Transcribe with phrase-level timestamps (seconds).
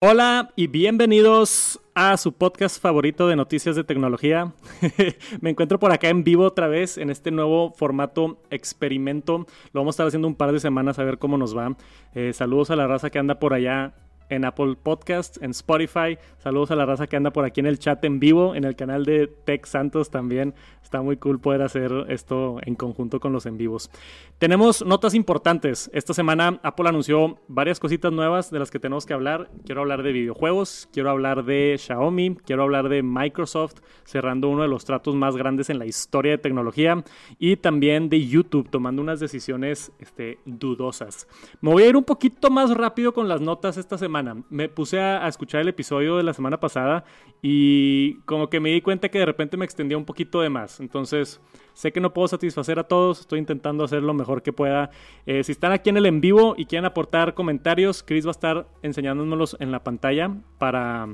[0.00, 4.52] Hola y bienvenidos a su podcast favorito de noticias de tecnología.
[5.40, 9.38] Me encuentro por acá en vivo otra vez en este nuevo formato experimento.
[9.72, 11.76] Lo vamos a estar haciendo un par de semanas a ver cómo nos va.
[12.14, 13.96] Eh, saludos a la raza que anda por allá
[14.28, 16.18] en Apple Podcast, en Spotify.
[16.38, 18.76] Saludos a la raza que anda por aquí en el chat en vivo, en el
[18.76, 20.54] canal de Tech Santos también.
[20.82, 23.90] Está muy cool poder hacer esto en conjunto con los en vivos.
[24.38, 25.90] Tenemos notas importantes.
[25.92, 29.50] Esta semana Apple anunció varias cositas nuevas de las que tenemos que hablar.
[29.64, 34.68] Quiero hablar de videojuegos, quiero hablar de Xiaomi, quiero hablar de Microsoft cerrando uno de
[34.68, 37.04] los tratos más grandes en la historia de tecnología
[37.38, 41.28] y también de YouTube tomando unas decisiones este, dudosas.
[41.60, 45.00] Me voy a ir un poquito más rápido con las notas esta semana me puse
[45.00, 47.04] a, escuchar el episodio de la semana pasada
[47.42, 50.80] y como que me di cuenta que de repente me extendía un poquito de más.
[50.80, 51.40] Entonces,
[51.74, 54.90] sé que no puedo satisfacer a todos, estoy intentando hacer lo mejor que pueda.
[55.26, 58.32] Eh, si están aquí en el en vivo y quieren aportar comentarios, Chris va a
[58.32, 61.08] estar enseñándonos en la pantalla para,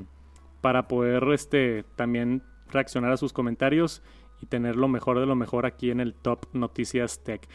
[0.61, 4.02] para poder este, también reaccionar a sus comentarios
[4.41, 7.49] y tener lo mejor de lo mejor aquí en el Top Noticias Tech.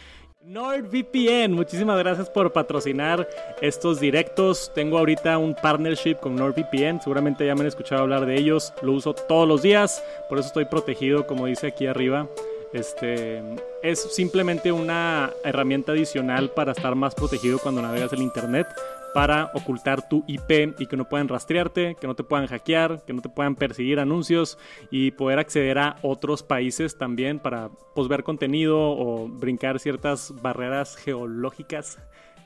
[0.50, 3.30] NordVPN, muchísimas gracias por patrocinar
[3.61, 4.72] estos directos.
[4.73, 8.94] Tengo ahorita un partnership con NordVPN, seguramente ya me han escuchado hablar de ellos, lo
[8.94, 12.28] uso todos los días, por eso estoy protegido, como dice aquí arriba.
[12.73, 13.42] Este
[13.81, 18.67] es simplemente una herramienta adicional para estar más protegido cuando navegas el internet
[19.14, 23.14] para ocultar tu IP y que no puedan rastrearte, que no te puedan hackear, que
[23.14, 24.58] no te puedan perseguir anuncios
[24.92, 30.95] y poder acceder a otros países también para pues, ver contenido o brincar ciertas barreras
[30.95, 31.97] geológicas.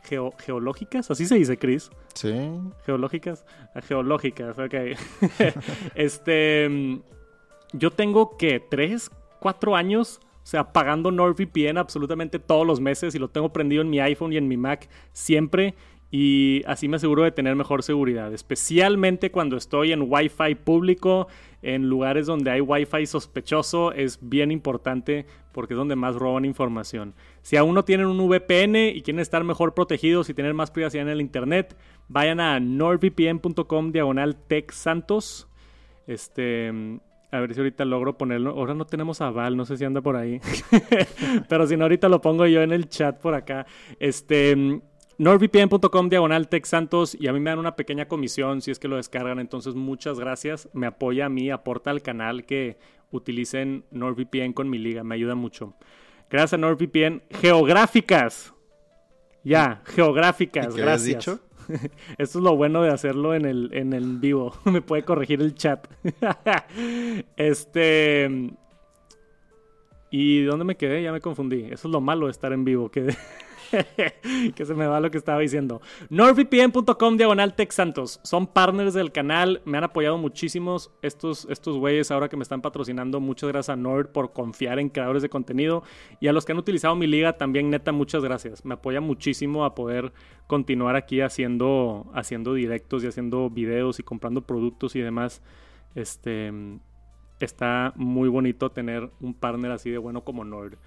[0.04, 1.90] geológicas, así se dice, Chris.
[2.14, 2.34] Sí.
[2.86, 3.46] Geológicas.
[3.76, 4.74] Ah, geológicas, ok.
[5.96, 7.02] este.
[7.76, 9.10] Yo tengo que tres,
[9.44, 13.90] cuatro años o sea, pagando NordVPN absolutamente todos los meses y lo tengo prendido en
[13.90, 15.76] mi iPhone y en mi Mac siempre
[16.16, 21.28] y así me aseguro de tener mejor seguridad, especialmente cuando estoy en Wi-Fi público,
[21.64, 27.16] en lugares donde hay Wi-Fi sospechoso, es bien importante porque es donde más roban información.
[27.42, 31.08] Si aún no tienen un VPN y quieren estar mejor protegidos y tener más privacidad
[31.08, 31.76] en el Internet,
[32.10, 34.38] vayan a nordvpn.com diagonal
[34.70, 35.48] santos.
[36.06, 37.00] Este,
[37.34, 38.52] a ver si ahorita logro ponerlo.
[38.52, 40.40] Ahora no tenemos aval, no sé si anda por ahí.
[41.50, 43.66] Pero si no, ahorita lo pongo yo en el chat por acá.
[44.00, 44.82] Este
[45.18, 48.98] nordvpn.com diagonal Santos y a mí me dan una pequeña comisión si es que lo
[48.98, 52.78] descargan, entonces muchas gracias, me apoya a mí, aporta al canal que
[53.10, 55.74] utilicen NordVPN con mi liga, me ayuda mucho.
[56.30, 58.54] Gracias a NordVPN, geográficas.
[59.44, 61.04] Ya, geográficas, gracias.
[61.04, 61.40] dicho?
[62.18, 64.54] Esto es lo bueno de hacerlo en el, en el vivo.
[64.66, 65.88] me puede corregir el chat.
[67.38, 68.52] este.
[70.12, 71.02] ¿Y dónde me quedé?
[71.02, 71.64] Ya me confundí.
[71.64, 72.90] Eso es lo malo de estar en vivo.
[74.56, 75.82] que se me va lo que estaba diciendo.
[76.10, 78.20] NordVPN.com diagonal Santos.
[78.24, 79.62] Son partners del canal.
[79.66, 83.20] Me han apoyado muchísimos estos, estos güeyes ahora que me están patrocinando.
[83.20, 85.84] Muchas gracias a Nord por confiar en creadores de contenido.
[86.20, 88.66] Y a los que han utilizado mi liga también, neta, muchas gracias.
[88.66, 90.14] Me apoya muchísimo a poder
[90.48, 95.42] continuar aquí haciendo, haciendo directos y haciendo videos y comprando productos y demás.
[95.96, 96.52] Este
[97.40, 100.78] está muy bonito tener un partner así de bueno como Nord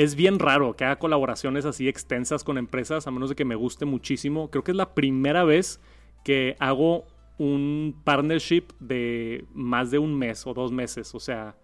[0.00, 3.54] es bien raro que haga colaboraciones así extensas con empresas, a menos de que me
[3.54, 4.50] guste muchísimo.
[4.50, 5.78] Creo que es la primera vez
[6.24, 7.04] que hago
[7.36, 11.14] un partnership de más de un mes o dos meses.
[11.14, 11.54] O sea,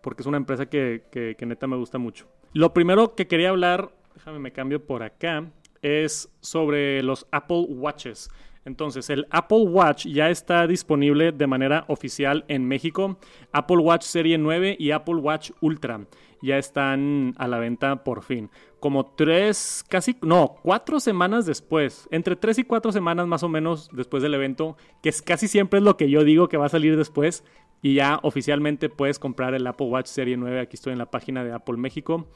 [0.00, 2.28] porque es una empresa que, neta me gusta mucho.
[2.52, 5.50] Lo primero que quería hablar, déjame me cambio por acá,
[5.82, 8.30] es sobre los Apple Watches.
[8.66, 13.16] Entonces, el Apple Watch ya está disponible de manera oficial en México.
[13.52, 16.00] Apple Watch Serie 9 y Apple Watch Ultra
[16.42, 18.50] ya están a la venta por fin.
[18.80, 23.88] Como tres, casi, no, cuatro semanas después, entre tres y cuatro semanas más o menos
[23.92, 26.70] después del evento, que es casi siempre es lo que yo digo que va a
[26.70, 27.44] salir después.
[27.82, 30.60] Y ya oficialmente puedes comprar el Apple Watch Serie 9.
[30.60, 32.26] Aquí estoy en la página de Apple México.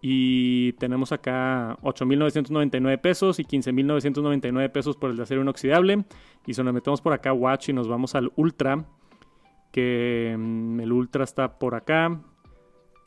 [0.00, 6.04] Y tenemos acá 8.999 pesos y 15.999 pesos por el de acero inoxidable.
[6.46, 8.84] Y si nos metemos por acá Watch y nos vamos al Ultra,
[9.72, 12.20] que mm, el Ultra está por acá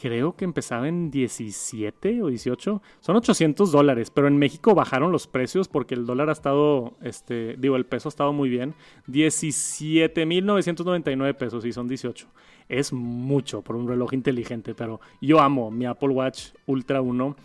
[0.01, 2.81] creo que empezaba en 17 o 18.
[3.01, 7.55] Son 800 dólares, pero en México bajaron los precios porque el dólar ha estado, este,
[7.59, 8.73] digo, el peso ha estado muy bien.
[9.09, 12.27] 17.999 pesos y son 18.
[12.67, 17.35] Es mucho por un reloj inteligente, pero yo amo mi Apple Watch Ultra 1.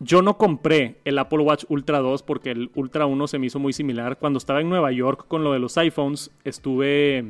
[0.00, 3.58] Yo no compré el Apple Watch Ultra 2 porque el Ultra 1 se me hizo
[3.58, 4.18] muy similar.
[4.18, 7.24] Cuando estaba en Nueva York con lo de los iPhones, estuve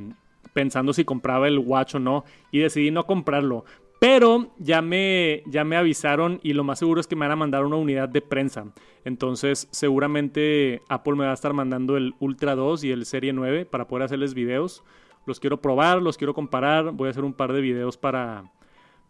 [0.53, 3.65] pensando si compraba el Watch o no y decidí no comprarlo
[4.06, 7.37] Pero ya me, ya me avisaron y lo más seguro es que me van a
[7.37, 8.67] mandar una unidad de prensa.
[9.03, 13.65] Entonces seguramente Apple me va a estar mandando el Ultra 2 y el Serie 9
[13.65, 14.85] para poder hacerles videos.
[15.25, 16.93] Los quiero probar, los quiero comparar.
[16.93, 18.53] Voy a hacer un par de videos para,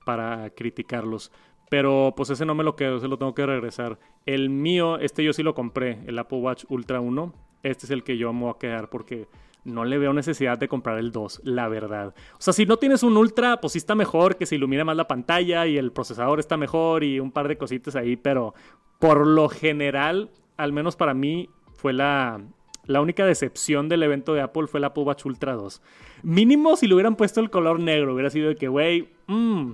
[0.04, 1.32] para criticarlos.
[1.68, 3.98] Pero pues ese no me lo quedo, se lo tengo que regresar.
[4.26, 7.34] El mío, este yo sí lo compré, el Apple Watch Ultra 1.
[7.64, 9.26] Este es el que yo me voy a quedar porque
[9.64, 12.14] no le veo necesidad de comprar el 2, la verdad.
[12.34, 14.96] O sea, si no tienes un Ultra, pues sí está mejor, que se ilumina más
[14.96, 18.54] la pantalla y el procesador está mejor y un par de cositas ahí, pero
[18.98, 22.40] por lo general, al menos para mí, fue la,
[22.86, 25.82] la única decepción del evento de Apple fue el Apple Ultra 2.
[26.22, 29.72] Mínimo si le hubieran puesto el color negro, hubiera sido de que, güey, mmm,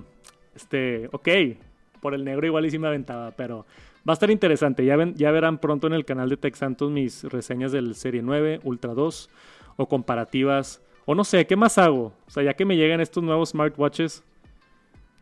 [0.55, 1.27] este, ok,
[2.01, 3.65] por el negro igual sí me aventaba, pero
[4.07, 4.85] va a estar interesante.
[4.85, 8.61] Ya, ya verán pronto en el canal de Tech Santos mis reseñas del Serie 9,
[8.63, 9.29] Ultra 2
[9.77, 10.81] o comparativas.
[11.05, 12.13] O no sé, ¿qué más hago?
[12.27, 14.23] O sea, ya que me llegan estos nuevos smartwatches,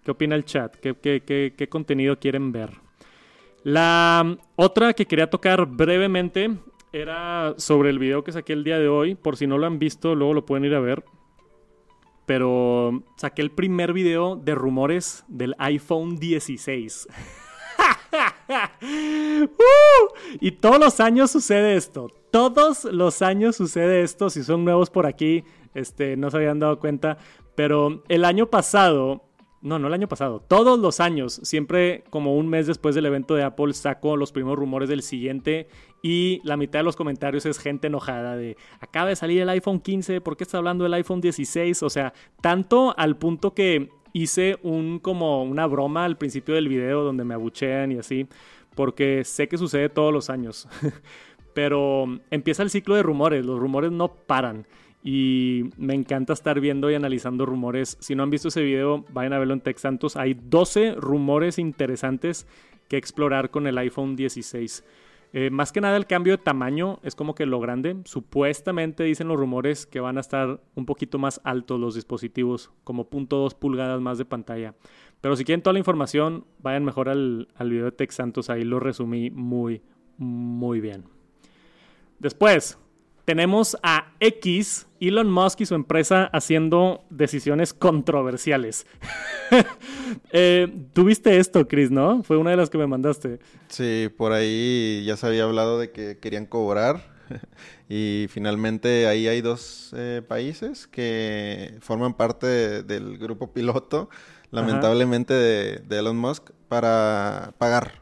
[0.04, 0.76] ¿qué opina el chat?
[0.76, 2.72] ¿Qué, qué, contenido quieren ver?
[3.64, 6.52] La otra que quería tocar brevemente
[6.94, 9.16] era sobre el video que saqué el día de hoy.
[9.16, 11.04] Por si no lo han visto, luego lo pueden ir a ver.
[12.26, 17.08] Pero saqué el primer video de rumores del iPhone 16.
[18.82, 22.08] Uh, y todos los años sucede esto.
[22.32, 24.30] Todos los años sucede esto.
[24.30, 27.18] Si son nuevos por aquí, este, no se habían dado cuenta.
[27.56, 29.24] Pero el año pasado,
[29.62, 33.36] no, no el año pasado, todos los años, siempre como un mes después del evento
[33.36, 35.68] de Apple, saco los primeros rumores del siguiente
[36.02, 39.82] y la mitad de los comentarios es gente enojada de, acaba de salir el iPhone
[39.82, 41.84] 15, ¿por qué está hablando del iPhone 16?
[41.84, 47.04] O sea, tanto al punto que hice un como una broma al principio del video
[47.04, 48.28] donde me abuchean y así,
[48.76, 50.68] porque sé que sucede todos los años.
[51.54, 54.66] Pero empieza el ciclo de rumores, los rumores no paran.
[55.02, 57.98] Y me encanta estar viendo y analizando rumores.
[58.02, 60.18] Si no han visto ese video, vayan a verlo en Tech Santos.
[60.18, 62.46] Hay 12 rumores interesantes
[62.90, 64.84] que explorar con el iPhone 16.
[65.32, 67.98] Eh, más que nada el cambio de tamaño es como que lo grande.
[68.06, 73.10] Supuestamente dicen los rumores que van a estar un poquito más altos los dispositivos, como
[73.10, 74.74] .2 pulgadas más de pantalla.
[75.22, 78.64] Pero si quieren toda la información, vayan mejor al, al video de Tech Santos, ahí
[78.64, 79.82] lo resumí muy,
[80.18, 81.06] muy bien.
[82.20, 82.80] Después,
[83.30, 88.88] tenemos a X, Elon Musk y su empresa haciendo decisiones controversiales.
[90.32, 92.24] eh, Tuviste esto, Chris, ¿no?
[92.24, 93.38] Fue una de las que me mandaste.
[93.68, 97.04] Sí, por ahí ya se había hablado de que querían cobrar.
[97.88, 104.10] y finalmente ahí hay dos eh, países que forman parte del grupo piloto,
[104.50, 108.02] lamentablemente de Elon Musk, para pagar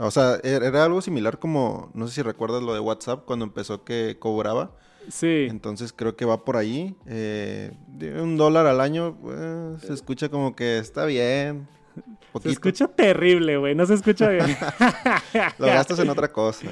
[0.00, 3.44] o sea, er, era algo similar como, no sé si recuerdas lo de WhatsApp cuando
[3.44, 4.72] empezó que cobraba.
[5.08, 5.46] Sí.
[5.50, 6.96] Entonces creo que va por ahí.
[7.06, 7.72] Eh,
[8.20, 11.68] un dólar al año eh, se escucha como que está bien.
[12.42, 13.74] Se escucha terrible, güey.
[13.74, 14.46] No se escucha bien.
[15.58, 16.68] Lo gastas en otra cosa.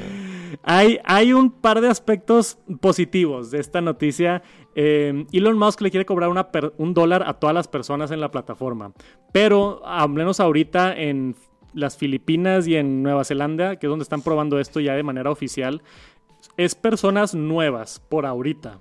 [0.63, 4.43] Hay, hay un par de aspectos positivos de esta noticia.
[4.77, 8.31] Eh, Elon Musk le quiere cobrar una un dólar a todas las personas en la
[8.31, 8.93] plataforma.
[9.33, 11.35] Pero, al menos ahorita en
[11.75, 15.31] las Filipinas y en Nueva Zelanda, que es donde están probando esto ya de manera
[15.31, 15.83] oficial,
[16.57, 18.81] es personas nuevas por ahorita.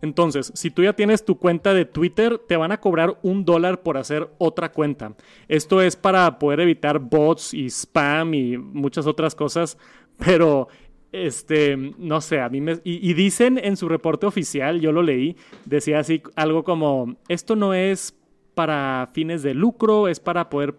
[0.00, 3.82] Entonces, si tú ya tienes tu cuenta de Twitter, te van a cobrar un dólar
[3.82, 5.14] por hacer otra cuenta.
[5.48, 9.76] Esto es para poder evitar bots y spam y muchas otras cosas,
[10.16, 10.68] pero
[11.10, 12.74] este, no sé, a mí me...
[12.84, 17.56] Y, y, dicen en su reporte oficial, yo lo leí, decía así algo como, esto
[17.56, 18.14] no es
[18.54, 20.74] para fines de lucro, es para poder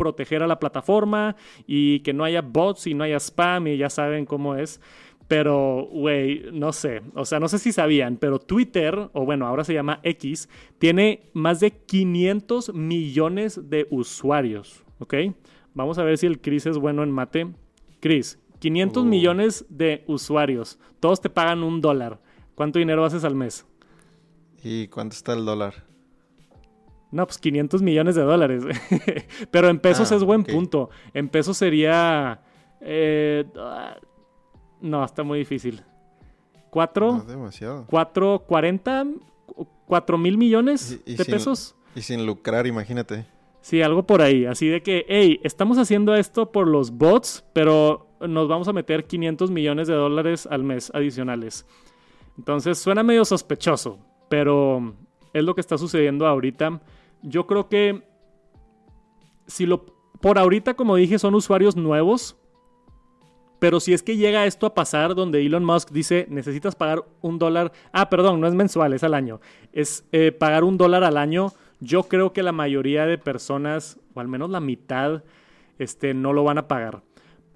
[0.00, 3.90] proteger a la plataforma y que no haya bots y no haya spam y ya
[3.90, 4.80] saben cómo es.
[5.28, 7.02] Pero, güey, no sé.
[7.14, 11.30] O sea, no sé si sabían, pero Twitter, o bueno, ahora se llama X, tiene
[11.34, 14.82] más de 500 millones de usuarios.
[15.00, 15.14] ¿Ok?
[15.74, 17.46] Vamos a ver si el Chris es bueno en mate.
[18.00, 20.78] Chris, 500 millones de usuarios.
[20.98, 22.22] Todos te pagan un dólar.
[22.54, 23.66] ¿Cuánto dinero haces al mes?
[24.64, 25.89] ¿Y cuánto está el dólar?
[27.10, 28.64] No, pues 500 millones de dólares.
[29.50, 30.90] Pero en pesos ah, es buen punto.
[31.12, 32.40] En pesos sería...
[32.80, 33.44] Eh,
[34.80, 35.82] no, está muy difícil.
[36.70, 37.18] ¿Cuatro?
[37.18, 37.84] No, demasiado.
[37.88, 39.04] ¿Cuatro, cuarenta?
[39.86, 41.74] ¿Cuatro mil millones de pesos?
[41.96, 43.26] Y sin lucrar, imagínate.
[43.60, 44.46] Sí, algo por ahí.
[44.46, 49.04] Así de que, hey, estamos haciendo esto por los bots, pero nos vamos a meter
[49.04, 51.66] 500 millones de dólares al mes adicionales.
[52.38, 53.98] Entonces suena medio sospechoso,
[54.28, 54.94] pero
[55.32, 56.80] es lo que está sucediendo ahorita.
[57.22, 58.02] Yo creo que
[59.46, 59.84] si lo
[60.20, 62.36] por ahorita como dije son usuarios nuevos,
[63.58, 67.38] pero si es que llega esto a pasar donde Elon Musk dice necesitas pagar un
[67.38, 69.40] dólar, ah perdón, no es mensual, es al año,
[69.72, 74.20] es eh, pagar un dólar al año, yo creo que la mayoría de personas, o
[74.20, 75.24] al menos la mitad,
[75.78, 77.02] este, no lo van a pagar.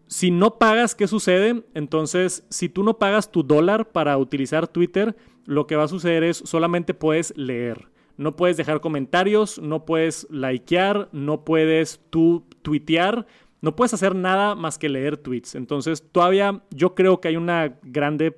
[0.06, 1.64] Si no pagas, ¿qué sucede?
[1.74, 6.24] Entonces, si tú no pagas tu dólar para utilizar Twitter, lo que va a suceder
[6.24, 7.88] es solamente puedes leer.
[8.16, 13.26] No puedes dejar comentarios, no puedes likear, no puedes tú tuitear,
[13.60, 15.54] no puedes hacer nada más que leer tweets.
[15.54, 18.36] Entonces, todavía yo creo que hay una grande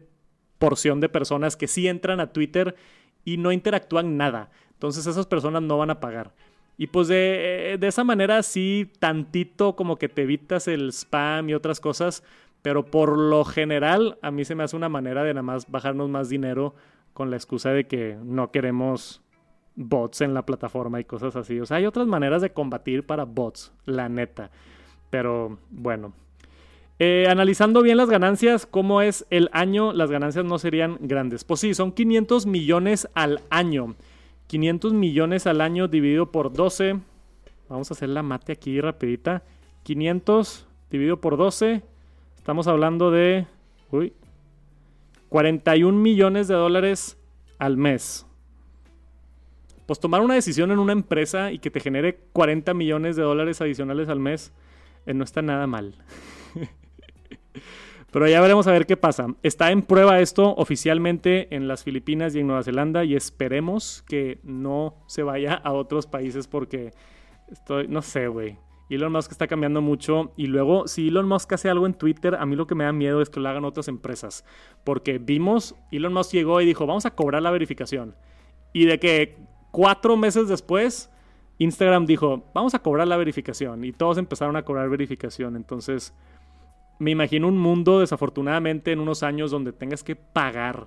[0.59, 2.75] porción de personas que sí entran a Twitter
[3.25, 4.51] y no interactúan nada.
[4.73, 6.33] Entonces, esas personas no van a pagar.
[6.79, 11.49] Y pues de, eh, de, esa manera sí, tantito como que te evitas el spam
[11.49, 12.23] y otras cosas,
[12.63, 16.11] pero por lo general a mí se me hace una manera de nada más bajarnos
[16.11, 16.75] más dinero
[17.15, 19.23] con la excusa de que no queremos
[19.77, 21.61] bots en la plataforma y cosas así.
[21.61, 24.51] O sea, hay otras maneras de combatir para bots, la neta.
[25.11, 26.13] Pero bueno.
[26.99, 29.93] Eh, analizando bien las ganancias, ¿cómo es el año?
[29.93, 31.45] Las ganancias no serían grandes.
[31.45, 33.95] Pues sí, son 500 millones al año.
[34.47, 36.99] 500 millones al año dividido por 12.
[37.69, 39.43] Vamos a hacer la mate aquí rapidita.
[39.83, 41.83] 500 dividido por 12.
[42.37, 43.47] Estamos hablando de...
[43.91, 44.15] Uy,
[45.29, 47.19] 41 millones de dólares
[47.59, 48.26] al mes.
[49.87, 53.61] Pues tomar una decisión en una empresa y que te genere 40 millones de dólares
[53.61, 54.53] adicionales al mes
[55.07, 55.95] eh, no está nada mal.
[58.13, 59.27] Pero ya veremos a ver qué pasa.
[59.43, 64.41] Está en prueba esto oficialmente en las Filipinas y en Nueva Zelanda y esperemos que
[64.43, 66.93] no se vaya a otros países porque
[67.49, 68.59] estoy, no sé, güey.
[68.89, 72.47] Elon Musk está cambiando mucho y luego si Elon Musk hace algo en Twitter, a
[72.47, 74.45] mí lo que me da miedo es que lo hagan otras empresas.
[74.85, 78.15] Porque vimos, Elon Musk llegó y dijo, vamos a cobrar la verificación.
[78.73, 79.37] Y de que
[79.77, 81.11] cuatro meses después,
[81.59, 83.85] Instagram dijo, vamos a cobrar la verificación.
[83.85, 85.55] Y todos empezaron a cobrar verificación.
[85.55, 86.15] Entonces,
[86.99, 90.87] me imagino un mundo, desafortunadamente, en unos años donde tengas que pagar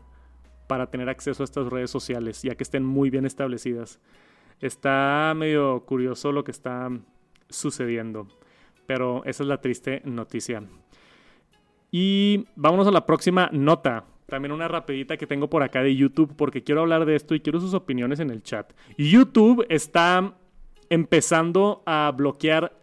[0.65, 3.99] para tener acceso a estas redes sociales, ya que estén muy bien establecidas.
[4.59, 6.89] Está medio curioso lo que está
[7.47, 8.27] sucediendo.
[8.87, 10.63] Pero esa es la triste noticia.
[11.91, 14.05] Y vámonos a la próxima nota.
[14.29, 17.39] También una rapidita que tengo por acá de YouTube porque quiero hablar de esto y
[17.39, 18.71] quiero sus opiniones en el chat.
[18.97, 20.33] YouTube está
[20.89, 22.79] empezando a bloquear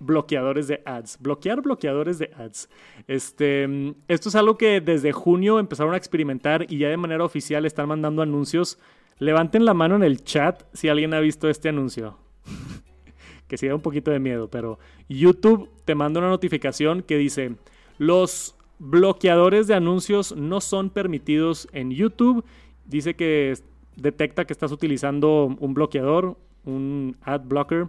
[0.00, 1.18] bloqueadores de ads.
[1.20, 2.68] Bloquear bloqueadores de ads.
[3.06, 7.66] Este, esto es algo que desde junio empezaron a experimentar y ya de manera oficial
[7.66, 8.78] están mandando anuncios.
[9.18, 12.16] Levanten la mano en el chat si alguien ha visto este anuncio
[13.48, 17.56] que sí da un poquito de miedo, pero YouTube te manda una notificación que dice,
[17.98, 22.44] los bloqueadores de anuncios no son permitidos en YouTube.
[22.86, 23.54] Dice que
[23.94, 27.88] detecta que estás utilizando un bloqueador, un ad blocker,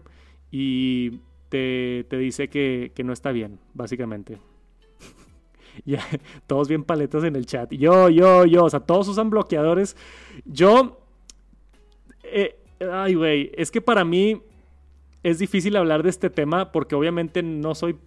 [0.51, 4.37] y te, dice que, no está bien, básicamente.
[5.85, 6.03] ya,
[6.45, 7.71] todos bien paletas en el chat.
[7.73, 9.95] Yo, yo, yo, o sea, todos usan bloqueadores.
[10.45, 10.99] Yo...
[12.23, 12.55] Eh,
[12.91, 14.41] ay, güey, es que para mí
[15.23, 17.97] es difícil hablar de este tema porque obviamente no soy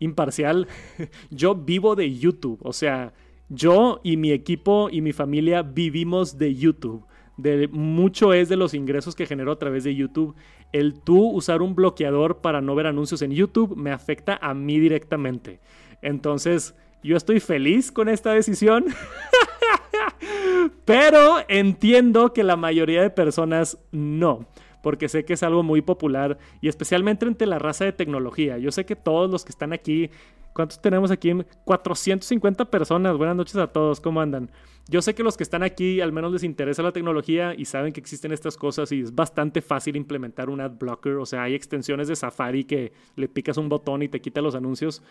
[0.00, 0.66] imparcial.
[1.30, 3.12] yo vivo de YouTube, o sea,
[3.48, 7.04] yo y mi equipo y mi familia vivimos de YouTube.
[7.36, 10.34] De, mucho es de los ingresos que genero a través de YouTube.
[10.72, 14.78] El tú usar un bloqueador para no ver anuncios en YouTube me afecta a mí
[14.78, 15.60] directamente.
[16.02, 18.86] Entonces, yo estoy feliz con esta decisión.
[20.84, 24.46] Pero entiendo que la mayoría de personas no
[24.82, 28.58] porque sé que es algo muy popular y especialmente entre la raza de tecnología.
[28.58, 30.10] Yo sé que todos los que están aquí,
[30.52, 31.32] ¿cuántos tenemos aquí?
[31.64, 33.16] 450 personas.
[33.16, 34.50] Buenas noches a todos, ¿cómo andan?
[34.88, 37.92] Yo sé que los que están aquí al menos les interesa la tecnología y saben
[37.92, 41.16] que existen estas cosas y es bastante fácil implementar un ad blocker.
[41.16, 44.56] O sea, hay extensiones de Safari que le picas un botón y te quita los
[44.56, 45.02] anuncios,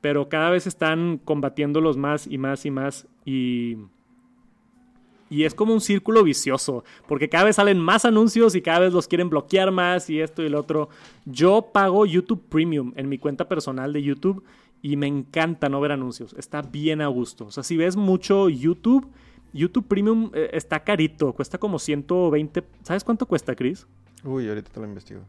[0.00, 3.76] pero cada vez están combatiéndolos más y más y más y
[5.34, 8.92] y es como un círculo vicioso, porque cada vez salen más anuncios y cada vez
[8.92, 10.90] los quieren bloquear más y esto y lo otro.
[11.24, 14.44] Yo pago YouTube Premium en mi cuenta personal de YouTube
[14.80, 16.36] y me encanta no ver anuncios.
[16.38, 17.46] Está bien a gusto.
[17.46, 19.08] O sea, si ves mucho YouTube,
[19.52, 22.62] YouTube Premium eh, está carito, cuesta como 120.
[22.84, 23.88] ¿Sabes cuánto cuesta, Chris?
[24.22, 25.22] Uy, ahorita te lo investigo.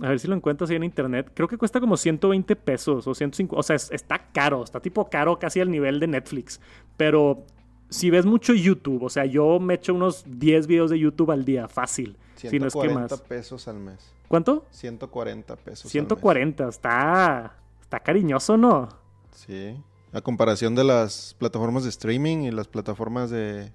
[0.00, 1.30] A ver si lo encuentras ahí en internet.
[1.34, 3.60] Creo que cuesta como 120 pesos o 150.
[3.60, 4.64] O sea, está caro.
[4.64, 6.58] Está tipo caro casi al nivel de Netflix.
[6.96, 7.44] Pero
[7.92, 11.44] si ves mucho YouTube, o sea, yo me echo unos 10 videos de YouTube al
[11.44, 12.16] día, fácil.
[12.36, 14.12] 140 pesos al mes.
[14.26, 14.64] ¿Cuánto?
[14.70, 15.90] 140 pesos.
[15.90, 18.88] 140, está está cariñoso, ¿no?
[19.32, 19.76] Sí.
[20.12, 23.70] A comparación de las plataformas de streaming y las plataformas de,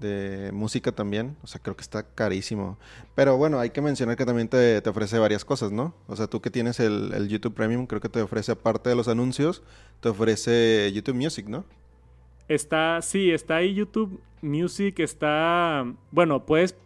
[0.00, 1.36] de música también.
[1.42, 2.78] O sea, creo que está carísimo.
[3.14, 5.94] Pero bueno, hay que mencionar que también te, ofrece varias cosas, ¿no?
[6.08, 8.96] O sea, tú que tienes el, el, YouTube Premium, creo que te ofrece, aparte de
[8.96, 9.62] los anuncios,
[10.00, 11.64] te ofrece YouTube Music, ¿no?
[12.48, 16.76] Está, sí, está ahí YouTube Music, está, bueno, puedes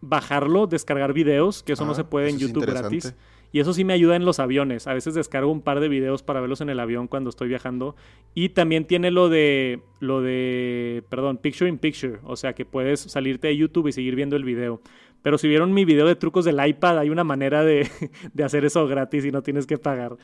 [0.00, 3.14] bajarlo, descargar videos, que eso no se puede en YouTube gratis.
[3.50, 4.86] Y eso sí me ayuda en los aviones.
[4.86, 7.96] A veces descargo un par de videos para verlos en el avión cuando estoy viajando.
[8.34, 12.18] Y también tiene lo de, lo de, perdón, Picture in Picture.
[12.24, 14.82] O sea que puedes salirte de YouTube y seguir viendo el video.
[15.22, 17.88] Pero si vieron mi video de trucos del iPad, hay una manera de,
[18.34, 20.16] de hacer eso gratis y no tienes que pagar.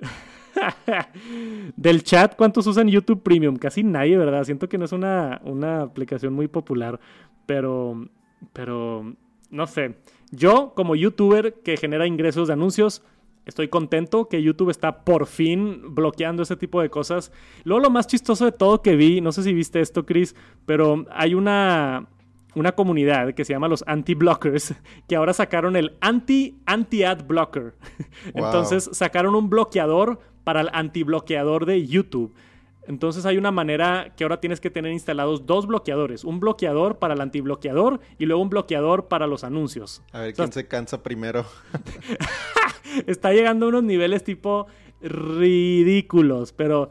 [1.76, 3.56] Del chat, ¿cuántos usan YouTube Premium?
[3.56, 4.44] Casi nadie, ¿verdad?
[4.44, 7.00] Siento que no es una, una aplicación muy popular.
[7.46, 8.08] Pero,
[8.52, 9.14] pero,
[9.50, 9.96] no sé.
[10.30, 13.02] Yo, como youtuber que genera ingresos de anuncios,
[13.46, 17.32] estoy contento que YouTube está por fin bloqueando ese tipo de cosas.
[17.64, 21.04] Luego, lo más chistoso de todo que vi, no sé si viste esto, Chris, pero
[21.10, 22.06] hay una,
[22.54, 24.74] una comunidad que se llama los anti-blockers,
[25.08, 27.74] que ahora sacaron el anti-anti-ad blocker.
[28.34, 28.44] Wow.
[28.44, 32.34] Entonces sacaron un bloqueador para el antibloqueador de YouTube.
[32.88, 36.24] Entonces hay una manera que ahora tienes que tener instalados dos bloqueadores.
[36.24, 40.02] Un bloqueador para el antibloqueador y luego un bloqueador para los anuncios.
[40.10, 41.46] A ver O sea, quién se cansa primero.
[43.06, 44.66] Está llegando a unos niveles tipo
[45.00, 46.90] ridículos, pero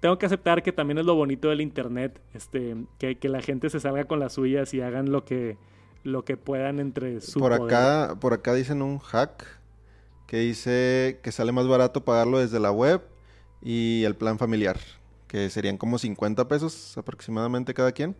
[0.00, 3.70] tengo que aceptar que también es lo bonito del internet, este, que, que la gente
[3.70, 5.58] se salga con las suyas y hagan lo que,
[6.02, 7.72] lo que puedan entre su Por poder.
[7.72, 9.55] acá, por acá dicen un hack
[10.26, 13.02] que dice que sale más barato pagarlo desde la web
[13.62, 14.78] y el plan familiar,
[15.28, 18.14] que serían como 50 pesos aproximadamente cada quien.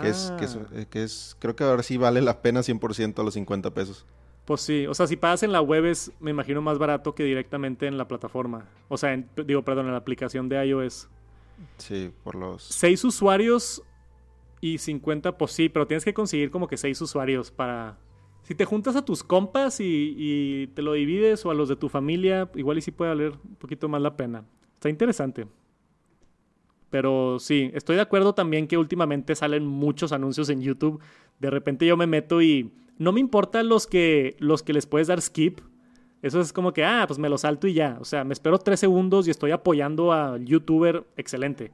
[0.00, 0.66] Que es, que es, Ah.
[0.74, 4.06] eh, que es, creo que ahora sí vale la pena 100% a los 50 pesos.
[4.46, 7.22] Pues sí, o sea, si pagas en la web es, me imagino, más barato que
[7.24, 8.66] directamente en la plataforma.
[8.88, 11.08] O sea, en- digo, perdón, en la aplicación de iOS.
[11.76, 12.62] Sí, por los...
[12.64, 13.82] Seis usuarios
[14.62, 17.96] y 50, pues sí, pero tienes que conseguir como que seis usuarios para...
[18.50, 21.88] Si te juntas a tus compas y, te lo divides o a los de tu
[21.88, 24.44] familia, igual y sí puede valer un poquito más la pena.
[24.74, 25.46] Está interesante.
[26.90, 31.00] Pero sí, estoy de acuerdo también que últimamente salen muchos anuncios en YouTube.
[31.38, 35.06] De repente yo me meto y no me importa los que, los que les puedes
[35.06, 35.60] dar skip.
[36.20, 37.98] Eso es como que, ah, pues me lo salto y ya.
[38.00, 41.04] O sea, me espero tres segundos y estoy apoyando al youtuber.
[41.16, 41.70] Excelente.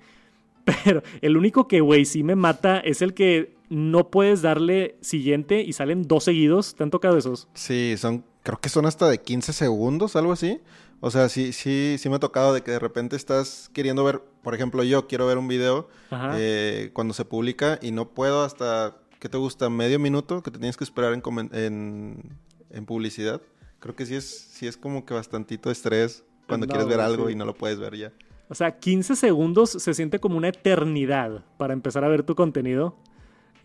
[0.85, 5.63] Pero el único que, güey, sí me mata es el que no puedes darle siguiente
[5.63, 6.75] y salen dos seguidos.
[6.75, 7.49] ¿Te han tocado esos?
[7.55, 10.61] Sí, son, creo que son hasta de 15 segundos, algo así.
[11.01, 14.21] O sea, sí, sí, sí me ha tocado de que de repente estás queriendo ver,
[14.43, 15.89] por ejemplo, yo quiero ver un video
[16.35, 19.69] eh, cuando se publica y no puedo hasta, ¿qué te gusta?
[19.69, 22.39] Medio minuto que te tienes que esperar en, comen- en,
[22.71, 23.43] en publicidad.
[23.79, 27.27] Creo que sí es, sí es como que bastantito estrés cuando No, quieres ver algo
[27.27, 27.33] sí.
[27.35, 28.13] y no lo puedes ver ya.
[28.49, 32.97] O sea, 15 segundos se siente como una eternidad para empezar a ver tu contenido.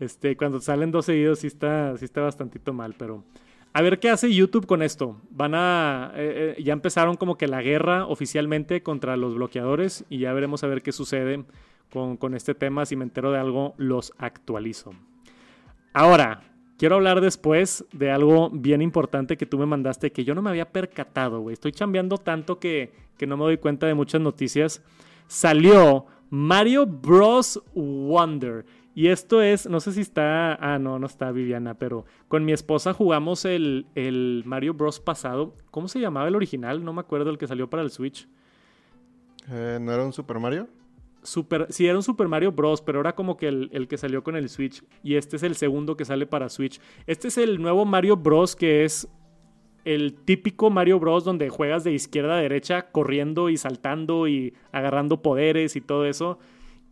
[0.00, 3.24] Este, cuando salen dos seguidos sí está, sí está bastantito mal, pero...
[3.74, 5.18] A ver qué hace YouTube con esto.
[5.30, 6.12] Van a...
[6.14, 10.62] eh, eh, ya empezaron como que la guerra oficialmente contra los bloqueadores y ya veremos
[10.62, 11.44] a ver qué sucede
[11.90, 12.84] con, con este tema.
[12.84, 14.90] Si me entero de algo, los actualizo.
[15.94, 16.51] Ahora,
[16.82, 20.50] quiero hablar después de algo bien importante que tú me mandaste que yo no me
[20.50, 21.52] había percatado, güey.
[21.52, 24.82] Estoy chambeando tanto que, que no me doy cuenta de muchas noticias.
[25.28, 27.62] Salió Mario Bros.
[27.72, 28.64] Wonder.
[28.96, 32.50] Y esto es, no sé si está, ah, no, no está Viviana, pero con mi
[32.50, 34.98] esposa jugamos el, el Mario Bros.
[34.98, 35.54] pasado.
[35.70, 36.84] ¿Cómo se llamaba el original?
[36.84, 38.26] No me acuerdo el que salió para el Switch.
[39.48, 40.66] Eh, ¿No era un Super Mario?
[41.22, 44.22] Super, sí, era un Super Mario Bros., pero era como que el, el que salió
[44.24, 44.82] con el Switch.
[45.02, 46.80] Y este es el segundo que sale para Switch.
[47.06, 49.08] Este es el nuevo Mario Bros., que es
[49.84, 51.24] el típico Mario Bros.
[51.24, 56.38] donde juegas de izquierda a derecha, corriendo y saltando y agarrando poderes y todo eso.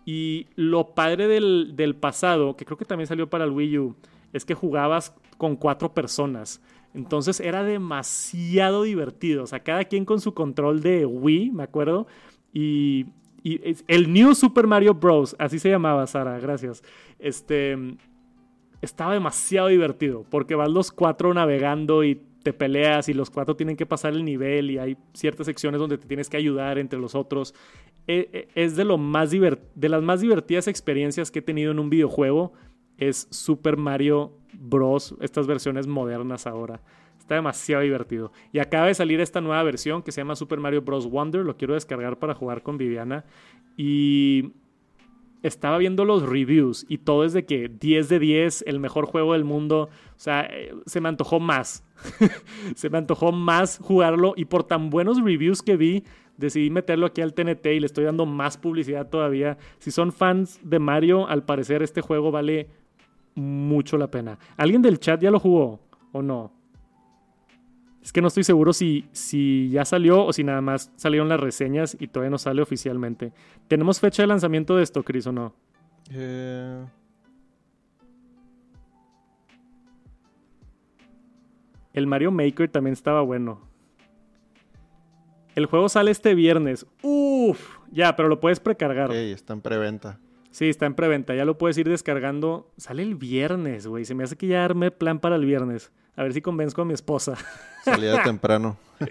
[0.04, 3.96] Y lo padre del, del pasado, que creo que también salió para el Wii U,
[4.32, 6.62] es que jugabas con cuatro personas.
[6.94, 9.44] Entonces era demasiado divertido.
[9.44, 12.06] O sea, cada quien con su control de Wii, me acuerdo.
[12.52, 13.06] Y,
[13.42, 15.34] el New Super Mario Bros.
[15.38, 16.82] Así se llamaba, Sara, gracias.
[17.18, 17.76] Este
[18.82, 23.76] estaba demasiado divertido porque vas los cuatro navegando y te peleas y los cuatro tienen
[23.76, 27.14] que pasar el nivel y hay ciertas secciones donde te tienes que ayudar entre los
[27.14, 27.54] otros.
[28.06, 31.78] E- e- Es de lo más de las más divertidas experiencias que he tenido en
[31.78, 32.52] un videojuego
[32.96, 35.14] es Super Mario Bros.
[35.20, 36.80] Estas versiones modernas ahora.
[37.30, 38.32] Está demasiado divertido.
[38.52, 41.08] Y acaba de salir esta nueva versión que se llama Super Mario Bros.
[41.08, 41.44] Wonder.
[41.44, 43.24] Lo quiero descargar para jugar con Viviana.
[43.76, 44.50] Y
[45.44, 49.34] estaba viendo los reviews y todo es de que 10 de 10, el mejor juego
[49.34, 49.90] del mundo.
[50.16, 51.84] O sea, eh, se me antojó más.
[52.74, 56.02] se me antojó más jugarlo y por tan buenos reviews que vi,
[56.36, 59.56] decidí meterlo aquí al TNT y le estoy dando más publicidad todavía.
[59.78, 62.70] Si son fans de Mario, al parecer este juego vale
[63.36, 64.36] mucho la pena.
[64.56, 65.78] ¿Alguien del chat ya lo jugó
[66.10, 66.58] o no?
[68.02, 71.40] Es que no estoy seguro si, si ya salió o si nada más salieron las
[71.40, 73.32] reseñas y todavía no sale oficialmente.
[73.68, 75.54] ¿Tenemos fecha de lanzamiento de esto, Chris, o no?
[76.10, 76.84] Eh,
[81.92, 83.60] El Mario Maker también estaba bueno.
[85.56, 86.86] El juego sale este viernes.
[87.02, 89.10] Uf, ya, pero lo puedes precargar.
[89.10, 90.18] Ok, está en preventa.
[90.52, 91.34] Sí, está en preventa.
[91.34, 92.70] Ya lo puedes ir descargando.
[92.76, 94.04] Sale el viernes, güey.
[94.04, 95.92] Se me hace que ya arme plan para el viernes.
[96.16, 97.36] A ver si convenzco a mi esposa.
[97.84, 98.76] Salida temprano.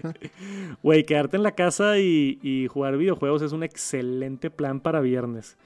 [0.82, 5.56] Güey, quedarte en la casa y, y jugar videojuegos es un excelente plan para viernes.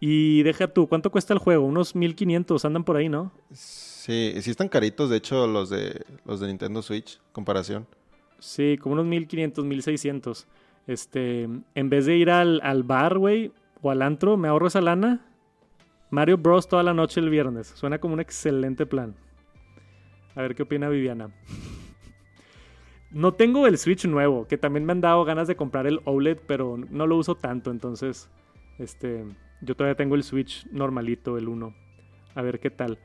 [0.00, 1.64] Y deja tú, ¿cuánto cuesta el juego?
[1.64, 3.30] Unos 1500 andan por ahí, ¿no?
[3.52, 7.86] Sí, sí están caritos, de hecho, los de los de Nintendo Switch, comparación.
[8.40, 10.48] Sí, como unos 1500, 1600.
[10.88, 14.80] Este, en vez de ir al, al bar, güey, o al antro, me ahorro esa
[14.80, 15.24] lana.
[16.10, 16.66] Mario Bros.
[16.66, 17.68] toda la noche el viernes.
[17.68, 19.14] Suena como un excelente plan.
[20.34, 21.30] A ver qué opina Viviana.
[23.10, 26.38] No tengo el Switch nuevo, que también me han dado ganas de comprar el OLED,
[26.46, 28.30] pero no lo uso tanto, entonces,
[28.78, 29.24] este,
[29.60, 31.74] yo todavía tengo el Switch normalito, el 1.
[32.34, 32.98] A ver qué tal.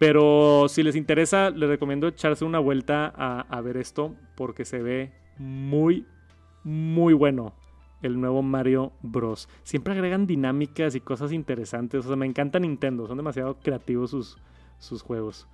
[0.00, 4.82] Pero si les interesa, les recomiendo echarse una vuelta a, a ver esto, porque se
[4.82, 6.06] ve muy,
[6.64, 7.54] muy bueno
[8.02, 9.48] el nuevo Mario Bros.
[9.62, 12.04] Siempre agregan dinámicas y cosas interesantes.
[12.04, 13.06] O sea, me encanta Nintendo.
[13.06, 14.38] Son demasiado creativos sus,
[14.78, 15.46] sus juegos.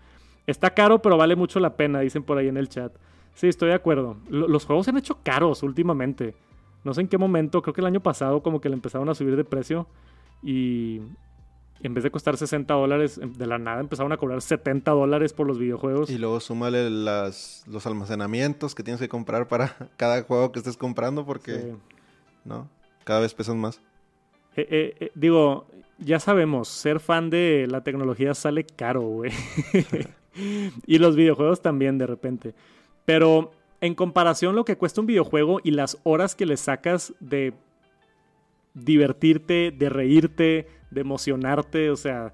[0.49, 2.93] Está caro, pero vale mucho la pena, dicen por ahí en el chat.
[3.35, 4.17] Sí, estoy de acuerdo.
[4.29, 6.35] Lo- los juegos se han hecho caros últimamente.
[6.85, 9.15] No sé en qué momento, creo que el año pasado como que le empezaron a
[9.15, 9.87] subir de precio
[10.43, 11.01] y
[11.81, 15.33] en vez de costar 60 dólares, em, de la nada empezaron a cobrar 70 dólares
[15.33, 16.09] por los videojuegos.
[16.11, 20.77] Y luego súmale las, los almacenamientos que tienes que comprar para cada juego que estés
[20.77, 21.73] comprando porque, Sí.
[22.45, 22.69] ¿no?
[23.05, 23.81] Cada vez pesan más.
[24.57, 25.67] Eh, eh, eh, digo,
[25.99, 29.31] ya sabemos, ser fan de la tecnología sale caro, güey.
[30.87, 32.55] y los videojuegos también de repente.
[33.05, 37.55] Pero en comparación lo que cuesta un videojuego y las horas que le sacas de
[38.75, 42.33] divertirte, de reírte, de emocionarte, o sea,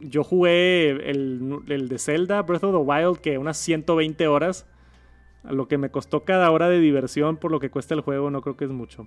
[0.00, 4.66] yo jugué el, el de Zelda, Breath of the Wild, que unas 120 horas.
[5.44, 8.42] Lo que me costó cada hora de diversión por lo que cuesta el juego, no
[8.42, 9.06] creo que es mucho.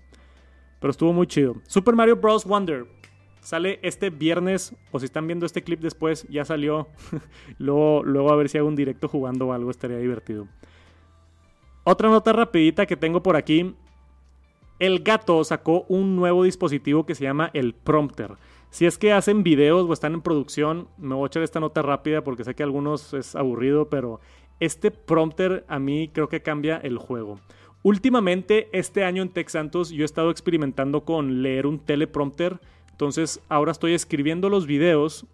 [0.80, 1.58] Pero estuvo muy chido.
[1.68, 2.46] Super Mario Bros.
[2.46, 2.86] Wonder.
[3.50, 6.88] Sale este viernes, o si están viendo este clip después, ya salió.
[7.58, 10.48] luego, luego a ver si hago un directo jugando o algo, estaría divertido.
[11.84, 13.74] Otra nota rapidita que tengo por aquí.
[14.78, 18.34] El gato sacó un nuevo dispositivo que se llama el prompter.
[18.70, 21.82] Si es que hacen videos o están en producción, me voy a echar esta nota
[21.82, 24.20] rápida porque sé que a algunos es aburrido, pero
[24.60, 27.40] este prompter a mí creo que cambia el juego.
[27.82, 32.60] Últimamente, este año en Tech Santos, yo he estado experimentando con leer un teleprompter.
[33.00, 35.26] Entonces, ahora estoy escribiendo los videos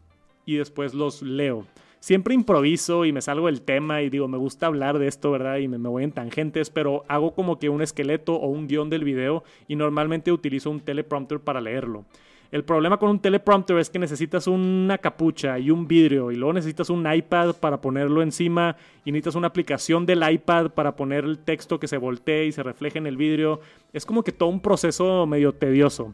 [0.46, 1.66] y después los leo.
[2.00, 5.58] Siempre improviso y me salgo del tema y digo, me gusta hablar de esto, ¿verdad?
[5.58, 9.04] Y me, voy en tangentes, pero hago como que un esqueleto o un guion del
[9.04, 12.06] video y normalmente utilizo un teleprompter para leerlo.
[12.52, 16.54] El problema con un teleprompter es que necesitas una capucha y un vidrio y luego
[16.54, 21.40] necesitas un iPad para ponerlo encima y necesitas una aplicación del iPad para poner el
[21.40, 23.60] texto que se voltee y se refleje en el vidrio.
[23.92, 26.14] Es como que todo un proceso medio tedioso.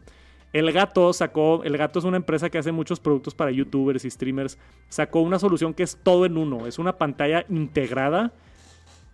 [0.52, 4.10] El gato sacó, el gato es una empresa que hace muchos productos para youtubers y
[4.10, 8.32] streamers, sacó una solución que es todo en uno, es una pantalla integrada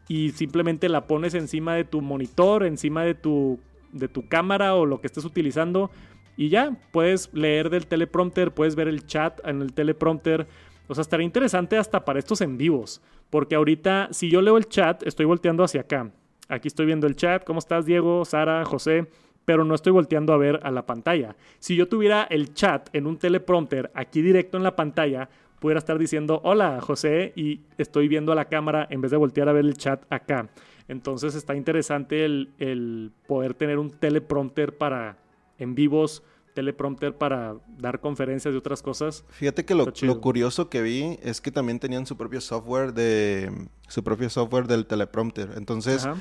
[0.08, 3.60] y simplemente la pones encima de tu monitor, encima de tu,
[3.92, 5.90] de tu cámara o lo que estés utilizando
[6.36, 10.46] y ya puedes leer del teleprompter, puedes ver el chat en el teleprompter.
[10.86, 14.68] O sea, estaría interesante hasta para estos en vivos, porque ahorita si yo leo el
[14.68, 16.12] chat, estoy volteando hacia acá.
[16.48, 19.08] Aquí estoy viendo el chat, ¿cómo estás Diego, Sara, José?
[19.48, 21.34] Pero no estoy volteando a ver a la pantalla.
[21.58, 25.98] Si yo tuviera el chat en un teleprompter aquí directo en la pantalla, pudiera estar
[25.98, 29.64] diciendo hola José y estoy viendo a la cámara en vez de voltear a ver
[29.64, 30.50] el chat acá.
[30.86, 35.16] Entonces está interesante el, el poder tener un teleprompter para
[35.56, 39.24] en vivos, teleprompter para dar conferencias de otras cosas.
[39.30, 43.50] Fíjate que lo, curioso que vi es que también tenían su propio software de
[43.86, 45.52] su propio software del teleprompter.
[45.56, 46.20] Entonces, Ajá.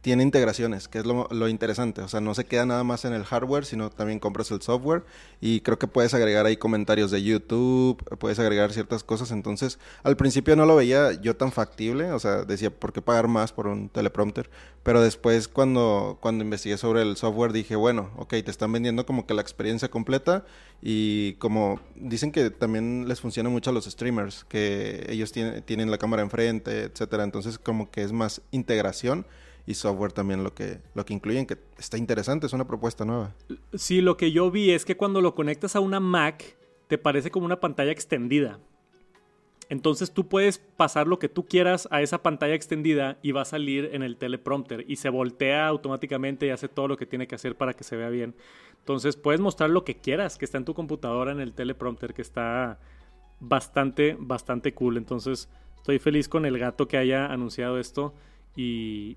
[0.00, 2.02] Tiene integraciones, que es lo, interesante.
[2.02, 5.04] O sea, no se queda nada más en el hardware, sino también compras el software.
[5.40, 9.32] Y creo que puedes agregar ahí comentarios de YouTube, puedes agregar ciertas cosas.
[9.32, 12.12] Entonces, al principio no lo veía yo tan factible.
[12.12, 14.48] O sea, decía, ¿por qué pagar más por un teleprompter?
[14.84, 19.26] Pero después, cuando, cuando investigué sobre el software, dije, bueno, ok, te están vendiendo como
[19.26, 20.44] que la experiencia completa.
[20.80, 25.90] Y como dicen que también les funciona mucho a los streamers, que ellos tienen, tienen
[25.90, 27.24] la cámara enfrente, etcétera.
[27.24, 29.26] Entonces, como que es más integración
[29.68, 33.34] y software también lo que, lo que incluyen, que está interesante, es una propuesta nueva.
[33.74, 37.30] Sí, lo que yo vi es que cuando lo conectas a una Mac, te parece
[37.30, 38.58] como una pantalla extendida.
[39.68, 43.44] Entonces tú puedes pasar lo que tú quieras a esa pantalla extendida y va a
[43.44, 47.34] salir en el teleprompter y se voltea automáticamente y hace todo lo que tiene que
[47.34, 48.34] hacer para que se vea bien.
[48.78, 52.22] Entonces puedes mostrar lo que quieras que está en tu computadora en el teleprompter que
[52.22, 52.78] está
[53.38, 54.96] bastante, bastante cool.
[54.96, 55.50] Entonces
[55.88, 58.12] Estoy feliz con el gato que haya anunciado esto
[58.54, 59.16] y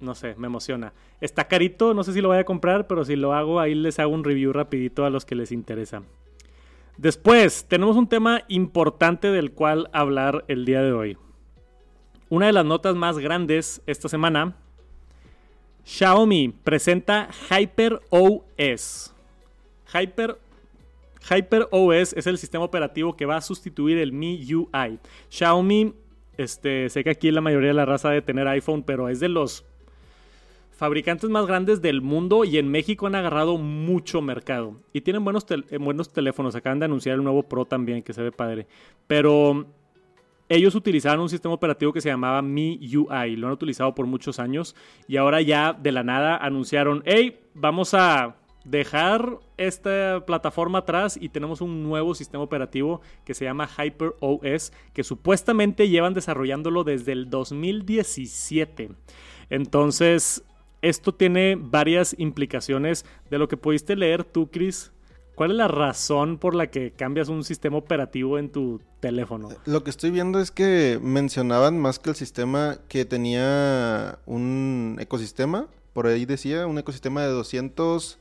[0.00, 0.92] no sé, me emociona.
[1.20, 3.98] Está carito, no sé si lo voy a comprar, pero si lo hago ahí les
[3.98, 6.02] hago un review rapidito a los que les interesa.
[6.96, 11.16] Después, tenemos un tema importante del cual hablar el día de hoy.
[12.28, 14.56] Una de las notas más grandes esta semana,
[15.84, 19.14] Xiaomi presenta Hyper OS.
[19.92, 20.38] Hyper
[21.30, 24.98] Hyper OS es el sistema operativo que va a sustituir el MIUI.
[25.28, 25.94] Xiaomi,
[26.36, 29.28] este, sé que aquí la mayoría de la raza de tener iPhone, pero es de
[29.28, 29.64] los
[30.78, 34.76] fabricantes más grandes del mundo y en México han agarrado mucho mercado.
[34.92, 36.54] Y tienen buenos, eh, buenos teléfonos.
[36.54, 38.68] Acaban de anunciar el nuevo Pro también, que se ve padre.
[39.08, 39.66] Pero
[40.48, 43.34] ellos utilizaban un sistema operativo que se llamaba MIUI.
[43.34, 44.76] Lo han utilizado por muchos años.
[45.08, 51.30] Y ahora ya de la nada anunciaron, hey, vamos a dejar esta plataforma atrás y
[51.30, 57.10] tenemos un nuevo sistema operativo que se llama Hyper OS, que supuestamente llevan desarrollándolo desde
[57.10, 58.90] el 2017.
[59.50, 60.44] Entonces,
[60.82, 64.92] esto tiene varias implicaciones de lo que pudiste leer tú, Chris.
[65.34, 69.48] ¿Cuál es la razón por la que cambias un sistema operativo en tu teléfono?
[69.66, 75.68] Lo que estoy viendo es que mencionaban más que el sistema que tenía un ecosistema,
[75.92, 78.18] por ahí decía, un ecosistema de 200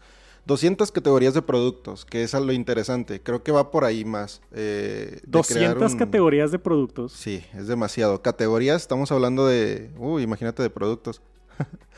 [0.47, 3.21] 200 categorías de productos, que es lo interesante.
[3.21, 4.41] Creo que va por ahí más.
[4.53, 7.11] Eh, 200 categorías de productos.
[7.11, 8.21] Sí, es demasiado.
[8.21, 9.91] Categorías, estamos hablando de...
[9.97, 11.21] Uy, imagínate de productos.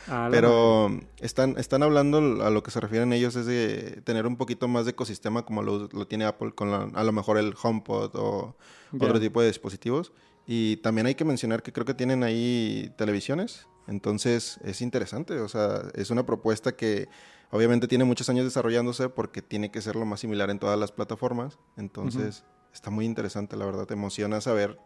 [0.08, 4.38] Ah, Pero están, están hablando a lo que se refieren ellos es de tener un
[4.38, 8.56] poquito más de ecosistema como lo, tiene Apple con a lo mejor el HomePod o
[8.98, 10.12] otro tipo de dispositivos.
[10.46, 13.68] Y también hay que mencionar que creo que tienen ahí televisiones.
[13.86, 17.08] Entonces es interesante, o sea, es una propuesta que
[17.52, 20.92] Obviamente tiene muchos años desarrollándose porque tiene que ser lo más similar en todas las
[20.92, 21.58] plataformas.
[21.76, 23.86] Entonces, está muy interesante, la verdad.
[23.86, 24.78] Te emociona saber,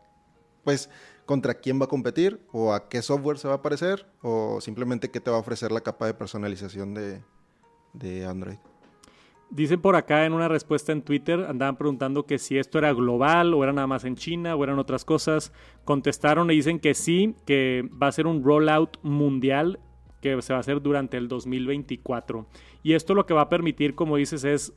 [0.64, 0.90] pues,
[1.26, 5.10] contra quién va a competir o a qué software se va a parecer o simplemente
[5.10, 7.22] qué te va a ofrecer la capa de personalización de,
[7.92, 8.56] de Android.
[9.50, 13.54] Dicen por acá en una respuesta en Twitter, andaban preguntando que si esto era global
[13.54, 15.52] o era nada más en China o eran otras cosas.
[15.84, 19.78] Contestaron y dicen que sí, que va a ser un rollout mundial
[20.20, 22.46] que se va a hacer durante el 2024.
[22.82, 24.72] Y esto lo que va a permitir, como dices, es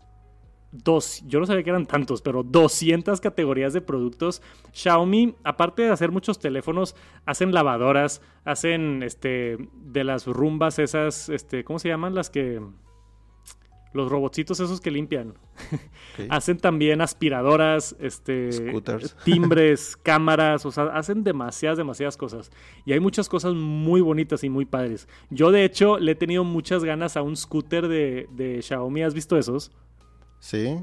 [0.84, 4.42] dos, yo no sabía que eran tantos, pero 200 categorías de productos.
[4.74, 11.64] Xiaomi, aparte de hacer muchos teléfonos, hacen lavadoras, hacen este de las rumbas esas, este,
[11.64, 12.16] ¿cómo se llaman?
[12.16, 12.62] Las que
[13.94, 15.34] los robotcitos esos que limpian.
[16.30, 18.50] hacen también aspiradoras, este,
[19.26, 22.52] timbres, cámaras, o sea, hacen demasiadas, demasiadas cosas.
[22.86, 25.08] Y hay muchas cosas muy bonitas y muy padres.
[25.30, 29.04] Yo, de hecho, le he tenido muchas ganas a un scooter de, de Xiaomi.
[29.04, 29.72] ¿Has visto esos?
[30.48, 30.80] Sí.